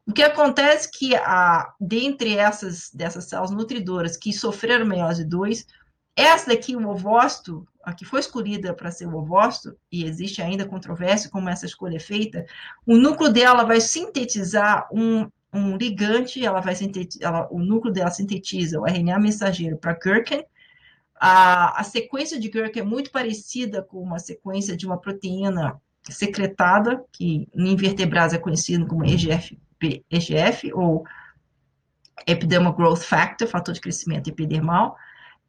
O 0.06 0.14
que 0.14 0.22
acontece 0.22 0.88
é 0.88 0.92
que, 0.92 1.16
a, 1.16 1.74
dentre 1.80 2.38
essas 2.38 2.92
dessas 2.92 3.26
células 3.26 3.52
nutridoras 3.52 4.18
que 4.18 4.32
sofreram 4.32 4.86
meiose 4.86 5.24
2, 5.24 5.66
essa 6.22 6.50
daqui, 6.50 6.76
o 6.76 6.90
ovócito, 6.90 7.68
a 7.84 7.94
que 7.94 8.06
foi 8.06 8.20
escolhida 8.20 8.74
para 8.74 8.92
ser 8.92 9.08
o 9.08 9.16
ovócito, 9.16 9.76
e 9.92 10.06
existe 10.06 10.42
ainda 10.42 10.66
controvérsia 10.66 11.30
como 11.30 11.50
essa 11.50 11.66
escolha 11.66 11.98
é 11.98 12.00
feita, 12.00 12.46
o 12.86 12.96
núcleo 12.96 13.32
dela 13.32 13.64
vai 13.64 13.82
sintetizar 13.82 14.88
um, 14.92 15.30
um 15.54 15.76
ligante, 15.78 16.46
ela 16.46 16.60
vai 16.60 16.76
sintetizar, 16.76 17.48
o 17.52 17.60
núcleo 17.60 17.94
dela 17.94 18.12
sintetiza 18.12 18.80
o 18.80 18.86
RNA 18.86 19.20
mensageiro 19.20 19.78
para 19.78 19.98
Gherkin. 19.98 20.44
A, 21.20 21.80
a 21.80 21.84
sequência 21.84 22.40
de 22.40 22.50
Gherkin 22.50 22.80
é 22.80 22.84
muito 22.84 23.12
parecida 23.12 23.82
com 23.82 24.02
uma 24.02 24.20
sequência 24.20 24.76
de 24.76 24.86
uma 24.86 24.98
proteína 24.98 25.80
secretada, 26.10 27.04
que 27.12 27.48
em 27.54 27.72
invertebrados 27.72 28.34
é 28.34 28.38
conhecido 28.38 28.88
como 28.88 29.06
EGF 29.06 29.58
EGF, 30.10 30.72
ou 30.74 31.04
Epidermal 32.28 32.74
Growth 32.74 33.02
Factor, 33.02 33.48
fator 33.48 33.74
de 33.74 33.82
crescimento 33.82 34.30
epidermal, 34.30 34.96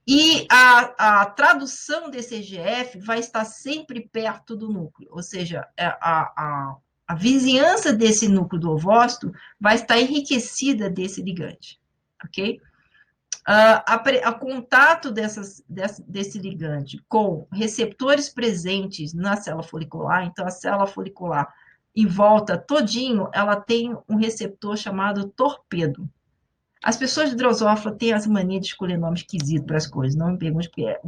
e 0.06 0.46
a, 0.50 1.20
a, 1.20 1.26
tradução 1.26 2.10
desse 2.10 2.34
EGF 2.34 2.98
vai 2.98 3.20
estar 3.20 3.44
sempre 3.44 4.00
perto 4.00 4.56
do 4.56 4.68
núcleo, 4.68 5.08
ou 5.12 5.22
seja, 5.22 5.66
é, 5.76 5.86
a, 5.86 5.96
a, 6.00 6.76
a 7.06 7.14
vizinhança 7.14 7.92
desse 7.92 8.28
núcleo 8.28 8.60
do 8.60 8.70
ovócito 8.70 9.32
vai 9.60 9.76
estar 9.76 9.98
enriquecida 9.98 10.90
desse 10.90 11.22
ligante, 11.22 11.80
ok? 12.24 12.60
Uh, 13.48 13.82
a, 13.86 14.32
contato 14.32 15.10
dessas, 15.10 15.64
desse, 15.68 16.02
desse 16.02 16.38
ligante 16.38 17.04
com 17.08 17.46
receptores 17.52 18.28
presentes 18.28 19.12
na 19.12 19.36
célula 19.36 19.64
folicular, 19.64 20.24
então 20.24 20.46
a 20.46 20.50
célula 20.50 20.86
folicular 20.86 21.52
em 21.94 22.06
volta 22.06 22.56
todinho, 22.56 23.28
ela 23.32 23.56
tem 23.56 23.96
um 24.08 24.16
receptor 24.16 24.76
chamado 24.76 25.28
torpedo. 25.28 26.08
As 26.82 26.96
pessoas 26.96 27.30
de 27.30 27.36
drosófila 27.36 27.94
têm 27.94 28.12
essa 28.12 28.28
mania 28.28 28.58
de 28.58 28.66
escolher 28.66 28.98
nome 28.98 29.16
esquisito 29.16 29.64
para 29.64 29.76
as 29.76 29.86
coisas, 29.86 30.18
não 30.18 30.32
me 30.32 30.38
pergunte 30.38 30.68
porque 30.68 30.86
é, 30.86 31.00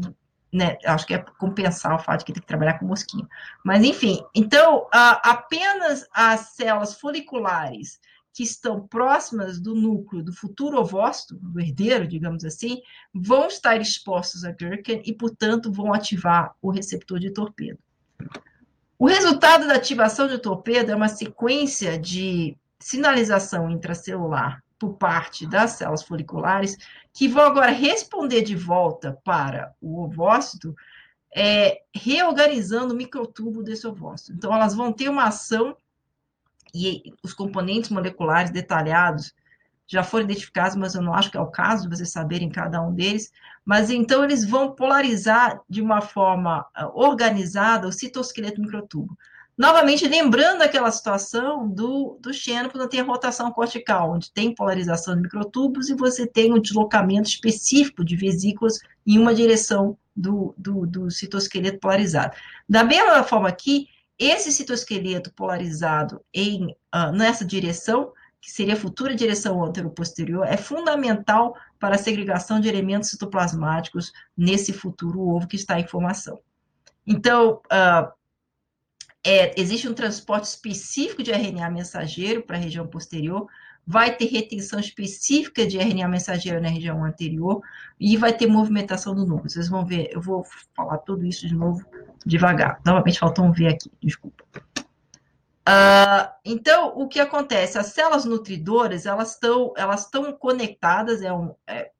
né, 0.52 0.78
acho 0.84 1.04
que 1.04 1.14
é 1.14 1.18
compensar 1.18 1.94
o 1.96 1.98
fato 1.98 2.20
de 2.20 2.26
que 2.26 2.32
tem 2.32 2.40
que 2.40 2.46
trabalhar 2.46 2.78
com 2.78 2.86
mosquinha. 2.86 3.26
Mas, 3.64 3.82
enfim, 3.82 4.20
então, 4.32 4.86
apenas 4.92 6.06
as 6.12 6.50
células 6.50 6.94
foliculares 6.94 7.98
que 8.32 8.44
estão 8.44 8.86
próximas 8.86 9.60
do 9.60 9.74
núcleo 9.74 10.22
do 10.22 10.32
futuro 10.32 10.78
ovócito, 10.78 11.36
do 11.36 11.60
herdeiro, 11.60 12.06
digamos 12.06 12.44
assim, 12.44 12.80
vão 13.12 13.46
estar 13.46 13.80
expostos 13.80 14.44
a 14.44 14.52
Gherkin 14.52 15.02
e, 15.04 15.12
portanto, 15.12 15.72
vão 15.72 15.92
ativar 15.92 16.54
o 16.62 16.70
receptor 16.70 17.18
de 17.18 17.30
torpedo. 17.30 17.78
O 18.98 19.06
resultado 19.06 19.66
da 19.66 19.74
ativação 19.74 20.28
de 20.28 20.38
torpedo 20.38 20.90
é 20.90 20.96
uma 20.96 21.08
sequência 21.08 21.98
de 21.98 22.56
sinalização 22.78 23.70
intracelular 23.70 24.63
por 24.78 24.94
parte 24.94 25.46
das 25.46 25.72
células 25.72 26.02
foliculares, 26.02 26.76
que 27.12 27.28
vão 27.28 27.44
agora 27.44 27.70
responder 27.70 28.42
de 28.42 28.56
volta 28.56 29.18
para 29.24 29.72
o 29.80 30.02
ovócito, 30.02 30.74
é, 31.34 31.80
reorganizando 31.94 32.94
o 32.94 32.96
microtubo 32.96 33.62
desse 33.62 33.86
ovócito. 33.86 34.32
Então, 34.32 34.54
elas 34.54 34.74
vão 34.74 34.92
ter 34.92 35.08
uma 35.08 35.24
ação 35.24 35.76
e 36.74 37.12
os 37.22 37.32
componentes 37.32 37.90
moleculares 37.90 38.50
detalhados 38.50 39.32
já 39.86 40.02
foram 40.02 40.24
identificados, 40.24 40.76
mas 40.76 40.94
eu 40.94 41.02
não 41.02 41.14
acho 41.14 41.30
que 41.30 41.36
é 41.36 41.40
o 41.40 41.50
caso 41.50 41.88
de 41.88 41.96
vocês 41.96 42.10
saberem 42.10 42.48
cada 42.48 42.80
um 42.80 42.92
deles. 42.92 43.30
Mas 43.64 43.90
então 43.90 44.24
eles 44.24 44.44
vão 44.44 44.74
polarizar 44.74 45.60
de 45.68 45.82
uma 45.82 46.00
forma 46.00 46.66
ah, 46.74 46.88
organizada 46.94 47.86
o 47.86 47.92
citoesqueleto 47.92 48.60
microtubo. 48.60 49.16
Novamente, 49.56 50.08
lembrando 50.08 50.62
aquela 50.62 50.90
situação 50.90 51.68
do, 51.68 52.18
do 52.20 52.34
Xeno, 52.34 52.70
quando 52.70 52.88
tem 52.88 53.00
a 53.00 53.04
rotação 53.04 53.52
cortical, 53.52 54.12
onde 54.12 54.32
tem 54.32 54.54
polarização 54.54 55.14
de 55.14 55.22
microtubos 55.22 55.88
e 55.88 55.94
você 55.94 56.26
tem 56.26 56.52
um 56.52 56.60
deslocamento 56.60 57.28
específico 57.28 58.04
de 58.04 58.16
vesículas 58.16 58.80
em 59.06 59.16
uma 59.16 59.32
direção 59.32 59.96
do, 60.14 60.54
do, 60.58 60.86
do 60.86 61.10
citoesqueleto 61.10 61.78
polarizado. 61.78 62.34
Da 62.68 62.82
mesma 62.82 63.22
forma 63.22 63.48
aqui, 63.48 63.88
esse 64.18 64.50
citoesqueleto 64.50 65.32
polarizado 65.32 66.20
em, 66.32 66.72
uh, 66.94 67.12
nessa 67.12 67.44
direção 67.44 68.12
que 68.40 68.50
seria 68.50 68.74
a 68.74 68.76
futura 68.76 69.14
direção 69.14 69.64
antero-posterior, 69.64 70.46
é 70.46 70.58
fundamental 70.58 71.56
para 71.78 71.94
a 71.94 71.98
segregação 71.98 72.60
de 72.60 72.68
elementos 72.68 73.08
citoplasmáticos 73.08 74.12
nesse 74.36 74.70
futuro 74.70 75.18
ovo 75.18 75.46
que 75.48 75.56
está 75.56 75.80
em 75.80 75.86
formação. 75.86 76.38
Então, 77.06 77.62
uh, 77.72 78.12
é, 79.24 79.58
existe 79.58 79.88
um 79.88 79.94
transporte 79.94 80.44
específico 80.44 81.22
de 81.22 81.32
RNA 81.32 81.70
mensageiro 81.70 82.42
para 82.42 82.56
a 82.56 82.60
região 82.60 82.86
posterior, 82.86 83.46
vai 83.86 84.14
ter 84.14 84.26
retenção 84.26 84.78
específica 84.78 85.66
de 85.66 85.78
RNA 85.78 86.08
mensageiro 86.08 86.60
na 86.60 86.68
região 86.68 87.04
anterior 87.04 87.62
e 87.98 88.16
vai 88.16 88.32
ter 88.32 88.46
movimentação 88.46 89.14
do 89.14 89.26
núcleo. 89.26 89.50
Vocês 89.50 89.68
vão 89.68 89.84
ver, 89.84 90.10
eu 90.12 90.20
vou 90.20 90.44
falar 90.74 90.98
tudo 90.98 91.26
isso 91.26 91.46
de 91.46 91.54
novo 91.54 91.84
devagar. 92.24 92.80
Novamente 92.84 93.18
faltou 93.18 93.44
um 93.44 93.52
V 93.52 93.66
aqui, 93.66 93.90
desculpa. 94.02 94.44
Uh, 95.66 96.28
então, 96.44 96.92
o 96.94 97.08
que 97.08 97.18
acontece? 97.18 97.78
As 97.78 97.86
células 97.86 98.26
nutridoras, 98.26 99.06
elas 99.06 99.32
estão 99.32 99.72
elas 99.76 100.10
conectadas, 100.38 101.22
é 101.22 101.32
um, 101.32 101.54
é, 101.66 101.90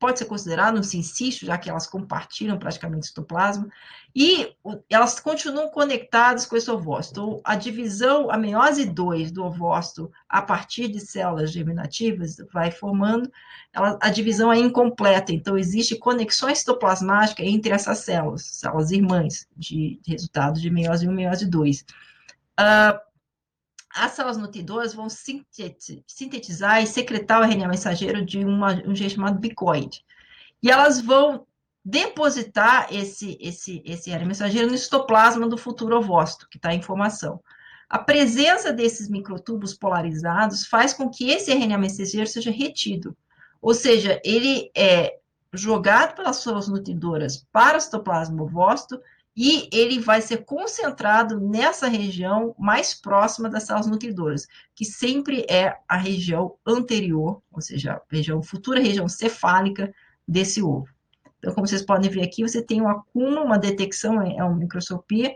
pode 0.00 0.18
ser 0.18 0.24
considerado 0.24 0.78
um 0.78 0.82
sincício, 0.82 1.46
já 1.46 1.58
que 1.58 1.68
elas 1.68 1.86
compartilham 1.86 2.58
praticamente 2.58 3.04
o 3.04 3.06
citoplasma, 3.08 3.68
e 4.16 4.56
elas 4.88 5.20
continuam 5.20 5.68
conectadas 5.68 6.46
com 6.46 6.56
esse 6.56 6.70
ovócito. 6.70 7.20
Então, 7.20 7.40
a 7.44 7.54
divisão, 7.54 8.30
a 8.30 8.38
meiose 8.38 8.86
2 8.86 9.30
do 9.30 9.44
ovócito, 9.44 10.10
a 10.26 10.40
partir 10.40 10.88
de 10.88 10.98
células 10.98 11.52
germinativas, 11.52 12.38
vai 12.50 12.70
formando, 12.70 13.30
ela, 13.72 13.98
a 14.00 14.08
divisão 14.08 14.50
é 14.50 14.58
incompleta, 14.58 15.32
então 15.32 15.56
existe 15.56 15.94
conexões 15.96 16.60
citoplasmáticas 16.60 17.46
entre 17.46 17.70
essas 17.70 17.98
células, 17.98 18.42
células 18.46 18.90
irmãs, 18.90 19.46
de, 19.54 20.00
de 20.02 20.10
resultado 20.12 20.58
de 20.58 20.70
meiose 20.70 21.06
1 21.06 21.12
e 21.12 21.14
meiose 21.14 21.46
2. 21.46 21.84
Uh, 22.58 23.09
as 23.94 24.12
células 24.12 24.36
nutridoras 24.36 24.94
vão 24.94 25.08
sintetizar 25.08 26.82
e 26.82 26.86
secretar 26.86 27.40
o 27.40 27.44
RNA 27.44 27.68
mensageiro 27.68 28.24
de 28.24 28.44
uma, 28.44 28.74
um 28.86 28.94
jeito 28.94 29.14
chamado 29.14 29.38
bicoide. 29.38 30.04
E 30.62 30.70
elas 30.70 31.00
vão 31.00 31.46
depositar 31.84 32.88
esse, 32.92 33.36
esse, 33.40 33.82
esse 33.84 34.10
RNA 34.10 34.26
mensageiro 34.26 34.70
no 34.70 34.78
citoplasma 34.78 35.48
do 35.48 35.58
futuro 35.58 35.96
ovócito, 35.96 36.46
que 36.48 36.56
está 36.56 36.72
em 36.72 36.82
formação. 36.82 37.40
A 37.88 37.98
presença 37.98 38.72
desses 38.72 39.08
microtubos 39.08 39.74
polarizados 39.74 40.66
faz 40.66 40.92
com 40.92 41.10
que 41.10 41.30
esse 41.30 41.50
RNA 41.52 41.78
mensageiro 41.78 42.26
seja 42.26 42.50
retido. 42.50 43.16
Ou 43.60 43.74
seja, 43.74 44.20
ele 44.24 44.70
é 44.76 45.18
jogado 45.52 46.14
pelas 46.14 46.36
células 46.36 46.68
nutridoras 46.68 47.44
para 47.50 47.78
o 47.78 47.80
citoplasma 47.80 48.42
ovócito 48.42 49.00
e 49.42 49.70
ele 49.72 49.98
vai 49.98 50.20
ser 50.20 50.44
concentrado 50.44 51.40
nessa 51.40 51.88
região 51.88 52.54
mais 52.58 52.92
próxima 52.92 53.48
das 53.48 53.62
células 53.62 53.86
nutridoras, 53.86 54.46
que 54.74 54.84
sempre 54.84 55.46
é 55.48 55.78
a 55.88 55.96
região 55.96 56.56
anterior, 56.66 57.40
ou 57.50 57.62
seja, 57.62 57.94
a 57.94 58.02
região, 58.14 58.42
futura 58.42 58.82
região 58.82 59.08
cefálica 59.08 59.94
desse 60.28 60.62
ovo. 60.62 60.86
Então, 61.38 61.54
como 61.54 61.66
vocês 61.66 61.80
podem 61.80 62.10
ver 62.10 62.22
aqui, 62.22 62.42
você 62.42 62.60
tem 62.60 62.82
um 62.82 62.88
acúmulo, 62.90 63.42
uma 63.42 63.58
detecção, 63.58 64.20
é 64.20 64.44
uma 64.44 64.54
microscopia, 64.54 65.34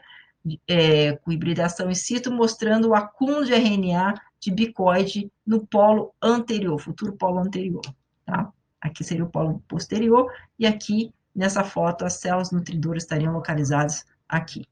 é, 0.69 1.13
com 1.17 1.33
hibridação 1.33 1.91
in 1.91 1.95
situ, 1.95 2.31
mostrando 2.31 2.91
o 2.91 2.95
acúmulo 2.95 3.47
de 3.47 3.55
RNA 3.55 4.21
de 4.39 4.51
bicoide 4.51 5.33
no 5.47 5.67
polo 5.67 6.13
anterior, 6.21 6.79
futuro 6.79 7.15
polo 7.15 7.39
anterior, 7.39 7.81
tá? 8.27 8.53
Aqui 8.83 9.03
seria 9.03 9.25
o 9.25 9.31
polo 9.31 9.65
posterior, 9.67 10.31
e 10.59 10.67
aqui 10.67 11.11
Nessa 11.35 11.65
foto, 11.65 12.05
as 12.05 12.15
células 12.15 12.51
nutridoras 12.51 13.03
estariam 13.03 13.33
localizadas 13.33 14.05
aqui. 14.29 14.67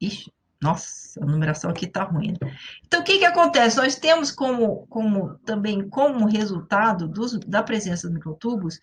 Ixi, 0.00 0.30
nossa, 0.60 1.22
a 1.22 1.26
numeração 1.26 1.70
aqui 1.70 1.86
está 1.86 2.04
ruim. 2.04 2.34
Né? 2.40 2.56
Então, 2.86 3.00
o 3.00 3.04
que, 3.04 3.18
que 3.18 3.24
acontece? 3.24 3.76
Nós 3.76 3.96
temos 3.96 4.30
como, 4.30 4.86
como 4.88 5.38
também 5.44 5.88
como 5.88 6.26
resultado 6.26 7.08
dos, 7.08 7.38
da 7.40 7.62
presença 7.62 8.06
dos 8.06 8.14
microtubos 8.14 8.80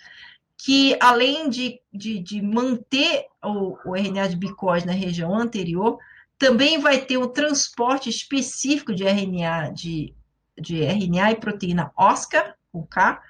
que, 0.58 0.98
além 1.02 1.50
de, 1.50 1.82
de, 1.92 2.20
de 2.20 2.42
manter 2.42 3.26
o, 3.44 3.78
o 3.86 3.96
RNA 3.96 4.30
de 4.30 4.36
bicose 4.38 4.86
na 4.86 4.94
região 4.94 5.36
anterior, 5.36 5.98
também 6.38 6.80
vai 6.80 7.00
ter 7.00 7.18
um 7.18 7.28
transporte 7.28 8.10
específico 8.10 8.94
de 8.94 9.04
RNA, 9.04 9.72
de, 9.72 10.16
de 10.58 10.84
RNA 10.84 11.32
e 11.32 11.36
proteína 11.36 11.92
OSCA, 11.98 12.56
com 12.72 12.86
K, 12.86 13.22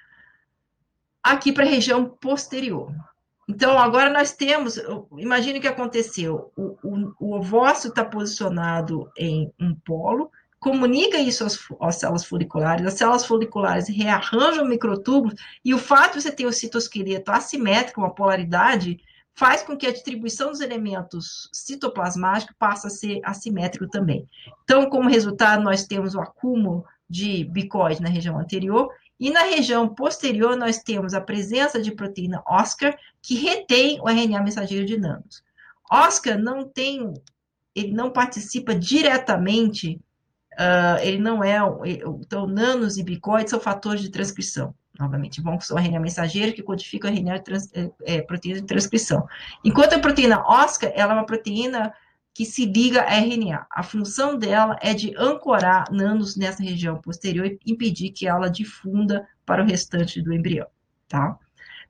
aqui 1.23 1.51
para 1.51 1.63
a 1.63 1.69
região 1.69 2.05
posterior. 2.05 2.93
Então, 3.47 3.77
agora 3.77 4.09
nós 4.09 4.33
temos, 4.33 4.79
imagine 5.17 5.59
o 5.59 5.61
que 5.61 5.67
aconteceu, 5.67 6.51
o, 6.55 6.77
o, 6.83 7.13
o 7.19 7.35
ovócito 7.35 7.89
está 7.89 8.05
posicionado 8.05 9.09
em 9.17 9.51
um 9.59 9.75
polo, 9.75 10.31
comunica 10.59 11.17
isso 11.17 11.43
às, 11.43 11.59
às, 11.81 11.95
células 11.97 12.23
foliculares, 12.23 12.85
as 12.85 12.93
células 12.93 13.25
foliculares 13.25 13.89
rearranjam 13.89 14.65
microtúbulos, 14.65 15.35
e 15.63 15.73
o 15.73 15.77
fato 15.77 16.13
de 16.13 16.21
você 16.21 16.31
ter 16.31 16.45
o 16.45 16.53
citoesqueleto 16.53 17.31
assimétrico, 17.31 17.99
uma 17.99 18.15
polaridade, 18.15 18.97
faz 19.35 19.61
com 19.61 19.75
que 19.75 19.87
a 19.87 19.91
distribuição 19.91 20.51
dos 20.51 20.61
elementos 20.61 21.49
citoplasmáticos 21.51 22.55
passe 22.57 22.87
a 22.87 22.89
ser 22.89 23.19
assimétrico 23.23 23.89
também. 23.89 24.27
Então, 24.63 24.89
como 24.89 25.09
resultado, 25.09 25.63
nós 25.63 25.85
temos 25.85 26.15
o 26.15 26.21
acúmulo 26.21 26.85
de 27.09 27.43
bicóide 27.43 28.01
na 28.01 28.09
região 28.09 28.39
anterior, 28.39 28.89
e 29.23 29.29
na 29.29 29.43
região 29.43 29.87
posterior, 29.87 30.57
nós 30.57 30.79
temos 30.79 31.13
a 31.13 31.21
presença 31.21 31.81
de 31.81 31.91
proteína 31.91 32.43
Oscar, 32.45 32.93
que 33.21 33.35
retém 33.35 33.97
o 34.01 34.09
RNA 34.09 34.41
mensageiro 34.43 34.85
de 34.85 34.97
nanos. 34.97 35.41
Oscar 35.89 36.37
não 36.37 36.67
tem, 36.67 37.13
ele 37.73 37.93
não 37.93 38.11
participa 38.11 38.75
diretamente 38.75 39.99
Uh, 40.53 41.01
ele 41.01 41.17
não 41.17 41.43
é. 41.43 41.57
Então, 42.21 42.45
nanos 42.45 42.97
e 42.97 43.03
bicoides 43.03 43.49
são 43.49 43.59
fatores 43.59 44.01
de 44.01 44.09
transcrição. 44.09 44.73
Novamente, 44.99 45.41
bom, 45.41 45.59
são 45.59 45.77
RNA 45.77 45.99
mensageiro 45.99 46.53
que 46.53 46.61
codifica 46.61 47.07
o 47.07 47.11
RNA 47.11 47.39
trans, 47.39 47.71
é, 48.03 48.21
proteína 48.21 48.61
de 48.61 48.67
transcrição. 48.67 49.27
Enquanto 49.65 49.93
a 49.93 49.99
proteína 49.99 50.43
ósea, 50.45 50.93
ela 50.95 51.13
é 51.13 51.15
uma 51.15 51.25
proteína 51.25 51.91
que 52.33 52.45
se 52.45 52.65
liga 52.65 53.01
a 53.03 53.15
RNA. 53.15 53.67
A 53.69 53.83
função 53.83 54.37
dela 54.37 54.75
é 54.81 54.93
de 54.93 55.13
ancorar 55.17 55.91
nanos 55.91 56.35
nessa 56.35 56.63
região 56.63 56.99
posterior 56.99 57.45
e 57.45 57.59
impedir 57.65 58.09
que 58.09 58.27
ela 58.27 58.49
difunda 58.49 59.27
para 59.45 59.61
o 59.61 59.65
restante 59.65 60.21
do 60.21 60.33
embrião, 60.33 60.67
tá? 61.07 61.37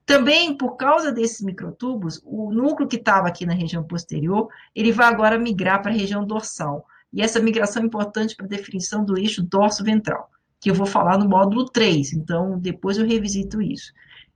Também, 0.06 0.56
por 0.58 0.76
causa 0.76 1.14
desses 1.14 1.42
microtubos, 1.42 2.22
o 2.26 2.52
núcleo 2.52 2.90
que 2.90 2.98
estava 2.98 3.30
aqui 3.30 3.46
na 3.46 3.54
região 3.54 3.84
posterior, 3.84 4.50
ele 4.76 4.92
vai 4.92 5.08
agora 5.08 5.40
migrar 5.40 5.82
para 5.82 5.92
a 5.92 5.96
região 5.96 6.26
dorsal. 6.26 6.86
E 7.12 7.22
essa 7.22 7.40
migração 7.40 7.82
é 7.82 7.86
importante 7.86 8.36
para 8.36 8.46
a 8.46 8.50
definição 8.50 9.06
do 9.06 9.18
eixo 9.18 9.42
dorso-ventral, 9.42 10.30
que 10.60 10.70
eu 10.70 10.76
vou 10.76 10.86
falar 10.86 11.18
no 11.18 11.30
módulo 11.30 11.66
3, 11.66 12.14
então 12.14 12.60
depois 12.60 12.98
eu 12.98 13.06
revisito 13.06 13.62
isso. 13.62 13.94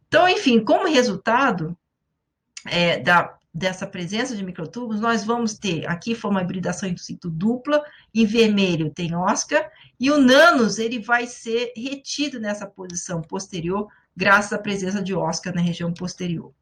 Então, 0.08 0.30
enfim, 0.30 0.64
como 0.64 0.88
resultado 0.88 1.78
é, 2.66 3.00
da, 3.00 3.36
dessa 3.58 3.88
presença 3.88 4.36
de 4.36 4.44
microtubos, 4.44 5.02
nós 5.02 5.24
vamos 5.24 5.58
ter, 5.58 5.90
aqui 5.90 6.14
foi 6.14 6.30
uma 6.30 6.44
hibridação 6.44 6.96
situ 6.96 7.28
dupla, 7.28 7.84
em 8.14 8.24
vermelho 8.24 8.92
tem 8.92 9.16
Oscar, 9.16 9.68
e 10.00 10.12
o 10.12 10.20
nanos, 10.20 10.78
ele 10.78 11.00
vai 11.00 11.26
ser 11.26 11.74
retido 11.76 12.40
nessa 12.40 12.68
posição 12.68 13.20
posterior, 13.20 13.88
graças 14.16 14.54
à 14.54 14.60
presença 14.60 15.02
de 15.02 15.16
Oscar 15.16 15.56
na 15.56 15.62
região 15.62 15.92
posterior. 15.92 16.54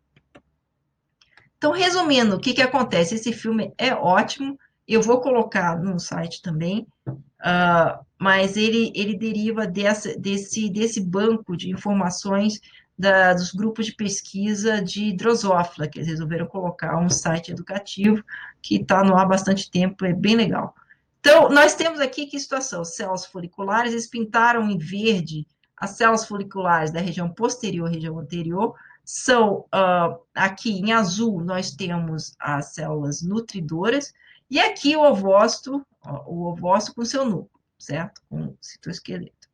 Então, 1.57 1.73
resumindo, 1.73 2.37
o 2.37 2.39
que, 2.39 2.53
que 2.53 2.61
acontece? 2.61 3.15
Esse 3.15 3.33
filme 3.33 3.73
é 3.77 3.93
ótimo, 3.93 4.57
eu 4.87 5.01
vou 5.01 5.19
colocar 5.19 5.77
no 5.77 5.99
site 5.99 6.41
também, 6.41 6.87
uh, 7.07 8.05
mas 8.17 8.55
ele, 8.55 8.93
ele 8.95 9.17
deriva 9.17 9.67
dessa, 9.67 10.17
desse, 10.17 10.69
desse 10.69 11.01
banco 11.01 11.57
de 11.57 11.69
informações 11.69 12.61
da, 12.97 13.33
dos 13.33 13.51
grupos 13.51 13.85
de 13.85 13.95
pesquisa 13.95 14.81
de 14.81 15.13
Drosófila, 15.13 15.87
que 15.87 15.99
eles 15.99 16.07
resolveram 16.07 16.47
colocar 16.47 16.97
um 16.97 17.09
site 17.09 17.51
educativo 17.51 18.23
que 18.61 18.77
está 18.77 19.03
no 19.03 19.15
ar 19.15 19.23
há 19.23 19.25
bastante 19.25 19.69
tempo, 19.69 20.05
é 20.05 20.13
bem 20.13 20.35
legal. 20.35 20.73
Então, 21.19 21.49
nós 21.49 21.75
temos 21.75 21.99
aqui 21.99 22.27
que 22.27 22.39
situação? 22.39 22.85
Células 22.85 23.25
foliculares, 23.25 23.91
eles 23.91 24.07
pintaram 24.07 24.69
em 24.69 24.77
verde 24.77 25.45
as 25.75 25.91
células 25.91 26.25
foliculares 26.25 26.91
da 26.91 27.01
região 27.01 27.29
posterior, 27.29 27.89
região 27.89 28.17
anterior, 28.17 28.75
são, 29.03 29.65
uh, 29.73 30.19
aqui 30.33 30.71
em 30.71 30.93
azul, 30.93 31.43
nós 31.43 31.71
temos 31.71 32.35
as 32.39 32.73
células 32.73 33.21
nutridoras, 33.21 34.13
e 34.49 34.59
aqui 34.59 34.95
o 34.95 35.03
ovócito, 35.03 35.85
o 36.25 36.45
ovócito 36.45 36.95
com 36.95 37.05
seu 37.05 37.25
núcleo, 37.25 37.59
certo? 37.77 38.21
Com 38.29 38.55
citoesqueleto. 38.61 39.44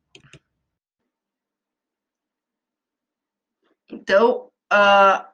Então, 3.92 4.50
uh, 4.72 5.32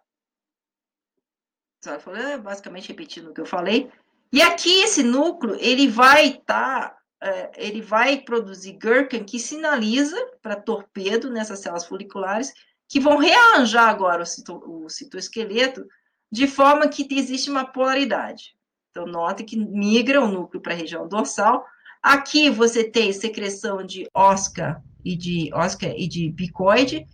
basicamente 2.43 2.89
repetindo 2.89 3.31
o 3.31 3.33
que 3.35 3.41
eu 3.41 3.47
falei. 3.47 3.91
E 4.33 4.43
aqui 4.43 4.83
esse 4.83 5.03
núcleo, 5.03 5.57
ele 5.61 5.87
vai 5.87 6.31
estar, 6.31 6.91
tá, 6.91 6.99
uh, 7.25 7.53
ele 7.57 7.81
vai 7.81 8.21
produzir 8.21 8.73
Gherkin 8.73 9.25
que 9.25 9.39
sinaliza 9.39 10.17
para 10.43 10.57
torpedo 10.57 11.31
nessas 11.31 11.61
células 11.61 11.87
foliculares, 11.87 12.53
que 12.89 12.99
vão 12.99 13.17
rearranjar 13.19 13.89
agora 13.89 14.23
o, 14.23 14.27
cito, 14.27 14.57
o 14.67 14.89
citoesqueleto 14.89 15.87
de 16.31 16.47
forma 16.49 16.89
que 16.89 17.07
existe 17.11 17.49
uma 17.49 17.65
polaridade. 17.65 18.57
Então, 18.91 19.07
note 19.07 19.45
que 19.45 19.57
migra 19.57 20.21
o 20.21 20.29
núcleo 20.29 20.61
para 20.61 20.73
a 20.73 20.77
região 20.77 21.07
dorsal. 21.07 21.65
Aqui 22.03 22.51
você 22.51 22.83
tem 22.83 23.13
secreção 23.13 23.85
de 23.85 24.09
osca 24.13 24.83
e 25.05 25.17
de 25.17 25.51
osca 25.55 25.87
e 25.87 26.09
de 26.09 26.31
bicoide. 26.31 27.07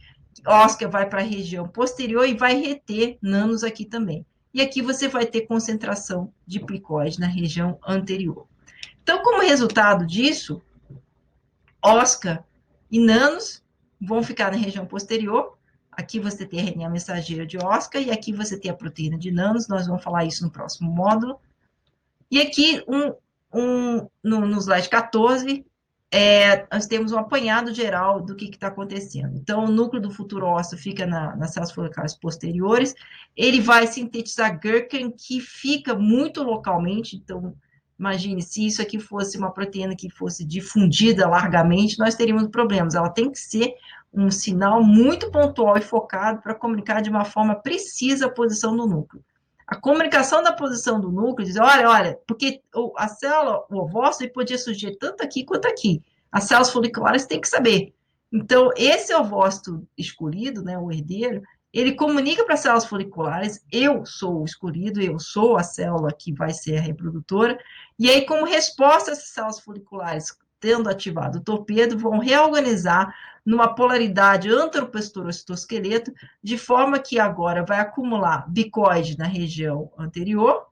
Osca 0.46 0.88
vai 0.88 1.08
para 1.08 1.20
a 1.20 1.24
região 1.24 1.66
posterior 1.66 2.26
e 2.26 2.34
vai 2.34 2.54
reter 2.54 3.18
nanos 3.20 3.64
aqui 3.64 3.84
também. 3.84 4.26
E 4.52 4.60
aqui 4.60 4.82
você 4.82 5.08
vai 5.08 5.26
ter 5.26 5.42
concentração 5.42 6.32
de 6.46 6.60
plicoide 6.60 7.18
na 7.18 7.26
região 7.26 7.78
anterior. 7.86 8.46
Então, 9.02 9.22
como 9.22 9.42
resultado 9.42 10.06
disso, 10.06 10.62
osca 11.82 12.44
e 12.90 13.00
nanos 13.00 13.62
vão 14.00 14.22
ficar 14.22 14.52
na 14.52 14.56
região 14.56 14.86
posterior. 14.86 15.58
Aqui 15.90 16.20
você 16.20 16.46
tem 16.46 16.60
a 16.60 16.70
RNA 16.70 16.88
mensageira 16.88 17.46
de 17.46 17.58
osca 17.58 17.98
e 17.98 18.10
aqui 18.10 18.32
você 18.32 18.58
tem 18.58 18.70
a 18.70 18.74
proteína 18.74 19.18
de 19.18 19.30
nanos. 19.30 19.66
Nós 19.68 19.86
vamos 19.86 20.02
falar 20.02 20.24
isso 20.24 20.44
no 20.44 20.50
próximo 20.50 20.90
módulo. 20.90 21.40
E 22.30 22.40
aqui, 22.40 22.82
um, 22.88 23.14
um, 23.52 24.08
no, 24.22 24.46
no 24.46 24.58
slide 24.58 24.88
14, 24.88 25.64
é, 26.16 26.64
nós 26.72 26.86
temos 26.86 27.10
um 27.10 27.18
apanhado 27.18 27.74
geral 27.74 28.20
do 28.20 28.36
que 28.36 28.44
está 28.44 28.68
acontecendo. 28.68 29.36
Então, 29.36 29.64
o 29.64 29.68
núcleo 29.68 30.00
do 30.00 30.12
futuro 30.12 30.46
ósseo 30.46 30.78
fica 30.78 31.04
na, 31.04 31.34
nas 31.34 31.52
células 31.52 31.72
foliculares 31.72 32.14
posteriores, 32.14 32.94
ele 33.36 33.60
vai 33.60 33.88
sintetizar 33.88 34.60
Gherkin, 34.60 35.10
que 35.10 35.40
fica 35.40 35.92
muito 35.92 36.44
localmente, 36.44 37.16
então, 37.16 37.52
imagine, 37.98 38.40
se 38.42 38.64
isso 38.64 38.80
aqui 38.80 39.00
fosse 39.00 39.36
uma 39.36 39.50
proteína 39.50 39.96
que 39.96 40.08
fosse 40.08 40.44
difundida 40.44 41.28
largamente, 41.28 41.98
nós 41.98 42.14
teríamos 42.14 42.46
problemas. 42.46 42.94
Ela 42.94 43.10
tem 43.10 43.28
que 43.28 43.38
ser 43.40 43.74
um 44.12 44.30
sinal 44.30 44.84
muito 44.84 45.32
pontual 45.32 45.76
e 45.76 45.82
focado 45.82 46.40
para 46.40 46.54
comunicar 46.54 47.02
de 47.02 47.10
uma 47.10 47.24
forma 47.24 47.56
precisa 47.56 48.26
a 48.26 48.30
posição 48.30 48.76
do 48.76 48.86
núcleo. 48.86 49.24
A 49.66 49.76
comunicação 49.76 50.42
da 50.42 50.52
posição 50.52 51.00
do 51.00 51.10
núcleo 51.10 51.46
diz, 51.46 51.56
olha, 51.56 51.88
olha, 51.88 52.18
porque 52.26 52.62
a 52.96 53.08
célula, 53.08 53.64
o 53.70 53.78
ovócito, 53.78 54.32
podia 54.32 54.58
surgir 54.58 54.96
tanto 54.96 55.22
aqui 55.22 55.44
quanto 55.44 55.66
aqui. 55.66 56.02
As 56.30 56.44
células 56.44 56.70
foliculares 56.70 57.26
têm 57.26 57.40
que 57.40 57.48
saber. 57.48 57.94
Então, 58.32 58.70
esse 58.76 59.14
ovócito 59.14 59.86
escolhido, 59.96 60.62
né, 60.62 60.76
o 60.76 60.90
herdeiro, 60.90 61.42
ele 61.72 61.94
comunica 61.94 62.44
para 62.44 62.54
as 62.54 62.60
células 62.60 62.84
foliculares, 62.84 63.64
eu 63.72 64.04
sou 64.04 64.42
o 64.42 64.44
escolhido, 64.44 65.00
eu 65.00 65.18
sou 65.18 65.56
a 65.56 65.62
célula 65.62 66.12
que 66.12 66.32
vai 66.32 66.52
ser 66.52 66.76
a 66.76 66.80
reprodutora, 66.80 67.58
e 67.98 68.08
aí, 68.10 68.26
como 68.26 68.44
resposta, 68.44 69.12
essas 69.12 69.28
células 69.28 69.60
foliculares, 69.60 70.36
tendo 70.64 70.88
ativado 70.88 71.40
o 71.40 71.42
torpedo, 71.42 71.98
vão 71.98 72.16
reorganizar 72.16 73.14
numa 73.44 73.74
polaridade 73.74 74.48
anteroposterior-citoesqueleto, 74.48 76.10
de 76.42 76.56
forma 76.56 76.98
que 76.98 77.18
agora 77.20 77.62
vai 77.62 77.80
acumular 77.80 78.50
bicoide 78.50 79.18
na 79.18 79.26
região 79.26 79.92
anterior, 79.98 80.68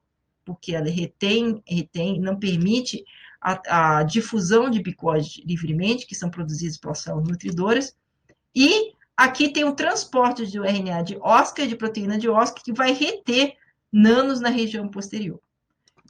porque 0.46 0.74
ela 0.74 0.88
retém, 0.88 1.62
retém 1.68 2.18
não 2.18 2.38
permite 2.38 3.04
a, 3.38 3.98
a 3.98 4.02
difusão 4.02 4.70
de 4.70 4.80
bicoide 4.80 5.42
livremente, 5.46 6.06
que 6.06 6.14
são 6.14 6.30
produzidos 6.30 6.78
pelas 6.78 7.00
células 7.00 7.28
nutridoras, 7.28 7.94
e 8.56 8.94
aqui 9.14 9.50
tem 9.50 9.64
o 9.64 9.76
transporte 9.76 10.46
de 10.46 10.58
RNA 10.58 11.02
de 11.02 11.18
Oscar, 11.20 11.66
de 11.66 11.76
proteína 11.76 12.16
de 12.16 12.30
Oscar, 12.30 12.64
que 12.64 12.72
vai 12.72 12.92
reter 12.92 13.56
nanos 13.92 14.40
na 14.40 14.48
região 14.48 14.88
posterior. 14.88 15.38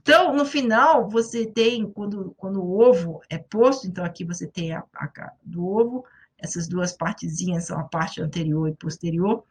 Então, 0.02 0.34
no 0.34 0.44
final, 0.44 1.08
você 1.08 1.46
tem, 1.46 1.88
quando, 1.88 2.34
quando 2.36 2.60
o 2.60 2.80
ovo 2.80 3.20
é 3.30 3.38
posto, 3.38 3.86
então 3.86 4.04
aqui 4.04 4.24
você 4.24 4.48
tem 4.48 4.72
a, 4.72 4.82
a 4.94 5.32
do 5.44 5.64
ovo, 5.64 6.04
essas 6.36 6.66
duas 6.66 6.92
partezinhas 6.92 7.66
são 7.66 7.78
a 7.78 7.84
parte 7.84 8.20
anterior 8.20 8.68
e 8.68 8.74
posterior. 8.74 9.44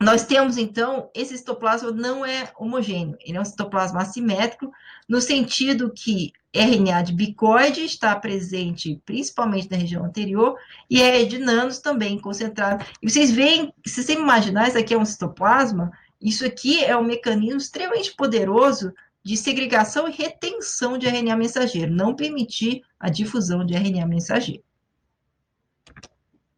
Nós 0.00 0.26
temos, 0.26 0.58
então, 0.58 1.08
esse 1.14 1.38
citoplasma 1.38 1.92
não 1.92 2.26
é 2.26 2.52
homogêneo, 2.58 3.16
ele 3.20 3.38
é 3.38 3.40
um 3.40 3.44
citoplasma 3.44 4.02
assimétrico, 4.02 4.72
no 5.08 5.20
sentido 5.20 5.92
que 5.92 6.32
RNA 6.52 7.02
de 7.02 7.12
bicoide 7.12 7.84
está 7.84 8.14
presente 8.16 9.00
principalmente 9.06 9.70
na 9.70 9.76
região 9.76 10.04
anterior, 10.04 10.56
e 10.90 11.00
é 11.00 11.24
de 11.24 11.38
nanos 11.38 11.78
também 11.78 12.18
concentrado. 12.18 12.84
E 13.00 13.08
vocês 13.08 13.30
veem, 13.30 13.72
se 13.86 14.02
você 14.02 14.14
imaginar, 14.14 14.66
isso 14.66 14.78
aqui 14.78 14.94
é 14.94 14.98
um 14.98 15.04
citoplasma, 15.04 15.92
isso 16.20 16.44
aqui 16.44 16.82
é 16.82 16.96
um 16.96 17.04
mecanismo 17.04 17.58
extremamente 17.58 18.14
poderoso 18.16 18.92
de 19.24 19.36
segregação 19.38 20.06
e 20.06 20.12
retenção 20.12 20.98
de 20.98 21.06
RNA 21.06 21.34
mensageiro, 21.34 21.90
não 21.90 22.14
permitir 22.14 22.82
a 23.00 23.08
difusão 23.08 23.64
de 23.64 23.74
RNA 23.74 24.06
mensageiro. 24.06 24.62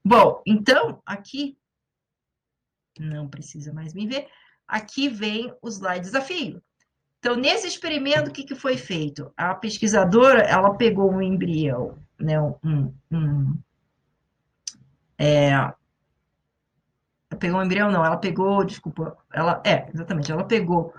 Bom, 0.05 0.43
então, 0.45 1.01
aqui, 1.07 1.57
não 2.99 3.29
precisa 3.29 3.73
mais 3.73 3.95
me 3.95 4.07
ver, 4.07 4.27
aqui 4.67 5.09
vem 5.09 5.55
o 5.63 5.69
slide 5.69 6.01
desafio. 6.01 6.61
Então, 7.21 7.37
nesse 7.37 7.69
experimento, 7.69 8.31
o 8.31 8.33
que, 8.33 8.45
que 8.45 8.55
foi 8.55 8.77
feito? 8.77 9.33
A 9.37 9.55
pesquisadora, 9.55 10.43
ela 10.43 10.75
pegou 10.75 11.11
um 11.11 11.23
embrião, 11.23 11.99
né, 12.19 12.41
um, 12.41 12.93
um 13.11 13.59
é, 15.19 15.51
pegou 17.39 17.61
um 17.61 17.65
embrião, 17.65 17.91
não, 17.91 18.05
ela 18.05 18.17
pegou, 18.17 18.65
desculpa, 18.65 19.17
ela, 19.33 19.63
é, 19.65 19.89
exatamente, 19.93 20.31
ela 20.31 20.45
pegou 20.45 20.93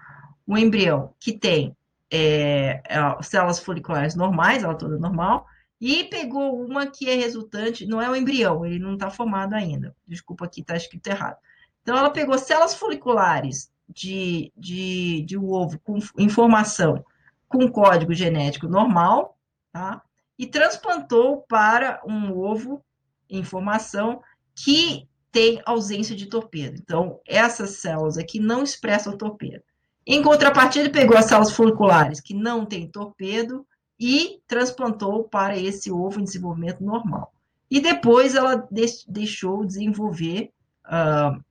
um 0.47 0.57
embrião 0.57 1.13
que 1.19 1.33
tem 1.33 1.75
é, 2.10 2.81
é 2.86 3.21
células 3.21 3.60
foliculares 3.60 4.15
normais, 4.15 4.63
ela 4.63 4.75
toda 4.75 4.97
normal, 4.97 5.45
e 5.79 6.05
pegou 6.05 6.60
uma 6.65 6.88
que 6.88 7.10
é 7.10 7.15
resultante, 7.15 7.86
não 7.86 8.01
é 8.01 8.10
o 8.10 8.15
embrião, 8.15 8.65
ele 8.65 8.79
não 8.79 8.93
está 8.93 9.10
formado 9.12 9.53
ainda, 9.53 9.95
desculpa 10.07 10.45
aqui, 10.45 10.62
está 10.62 10.75
escrito 10.75 11.07
errado. 11.07 11.38
Então, 11.81 11.95
ela 11.95 12.10
pegou 12.10 12.38
células 12.38 12.73
foliculares 12.73 13.71
de, 13.88 14.51
de, 14.57 15.21
de 15.21 15.38
um 15.38 15.49
ovo 15.49 15.79
com 15.79 15.99
informação 16.17 17.03
com 17.47 17.71
código 17.71 18.13
genético 18.13 18.67
normal, 18.67 19.38
tá? 19.71 20.01
E 20.38 20.45
transplantou 20.45 21.43
para 21.43 22.01
um 22.05 22.38
ovo 22.38 22.83
em 23.29 23.43
formação 23.43 24.21
que 24.53 25.07
tem 25.31 25.62
ausência 25.65 26.15
de 26.15 26.25
torpedo. 26.25 26.77
Então, 26.77 27.19
essas 27.25 27.77
células 27.77 28.17
aqui 28.17 28.39
não 28.39 28.63
expressam 28.63 29.17
torpedo. 29.17 29.63
Em 30.08 30.22
contrapartida, 30.22 30.89
pegou 30.89 31.17
as 31.17 31.26
células 31.26 31.52
foliculares 31.52 32.22
que 32.22 32.34
não 32.34 32.65
têm 32.65 32.88
torpedo 32.88 33.67
e 34.00 34.39
transplantou 34.48 35.26
para 35.26 35.58
esse 35.58 35.91
ovo 35.91 36.22
em 36.22 36.24
desenvolvimento 36.24 36.82
normal. 36.82 37.34
E 37.70 37.82
depois 37.82 38.34
ela 38.34 38.65
deixou 39.10 39.65
desenvolver 39.65 40.50
uh, 40.86 41.43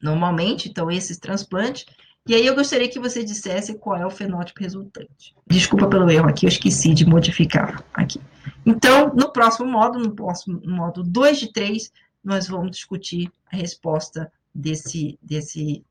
normalmente, 0.00 0.70
então, 0.70 0.90
esses 0.90 1.18
transplantes. 1.18 1.84
E 2.26 2.34
aí 2.34 2.46
eu 2.46 2.54
gostaria 2.54 2.88
que 2.88 2.98
você 2.98 3.22
dissesse 3.22 3.76
qual 3.76 3.98
é 3.98 4.06
o 4.06 4.10
fenótipo 4.10 4.60
resultante. 4.60 5.34
Desculpa 5.46 5.86
pelo 5.88 6.10
erro 6.10 6.30
aqui, 6.30 6.46
eu 6.46 6.48
esqueci 6.48 6.94
de 6.94 7.04
modificar 7.04 7.84
aqui. 7.92 8.18
Então, 8.64 9.12
no 9.14 9.30
próximo 9.30 9.70
módulo, 9.70 10.06
no 10.06 10.14
próximo 10.14 10.58
módulo 10.64 11.06
2 11.06 11.38
de 11.38 11.52
3, 11.52 11.92
nós 12.24 12.48
vamos 12.48 12.70
discutir 12.70 13.30
a 13.52 13.56
resposta 13.56 14.32
desse, 14.54 15.18
desse 15.20 15.84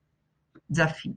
desafio. 0.68 1.16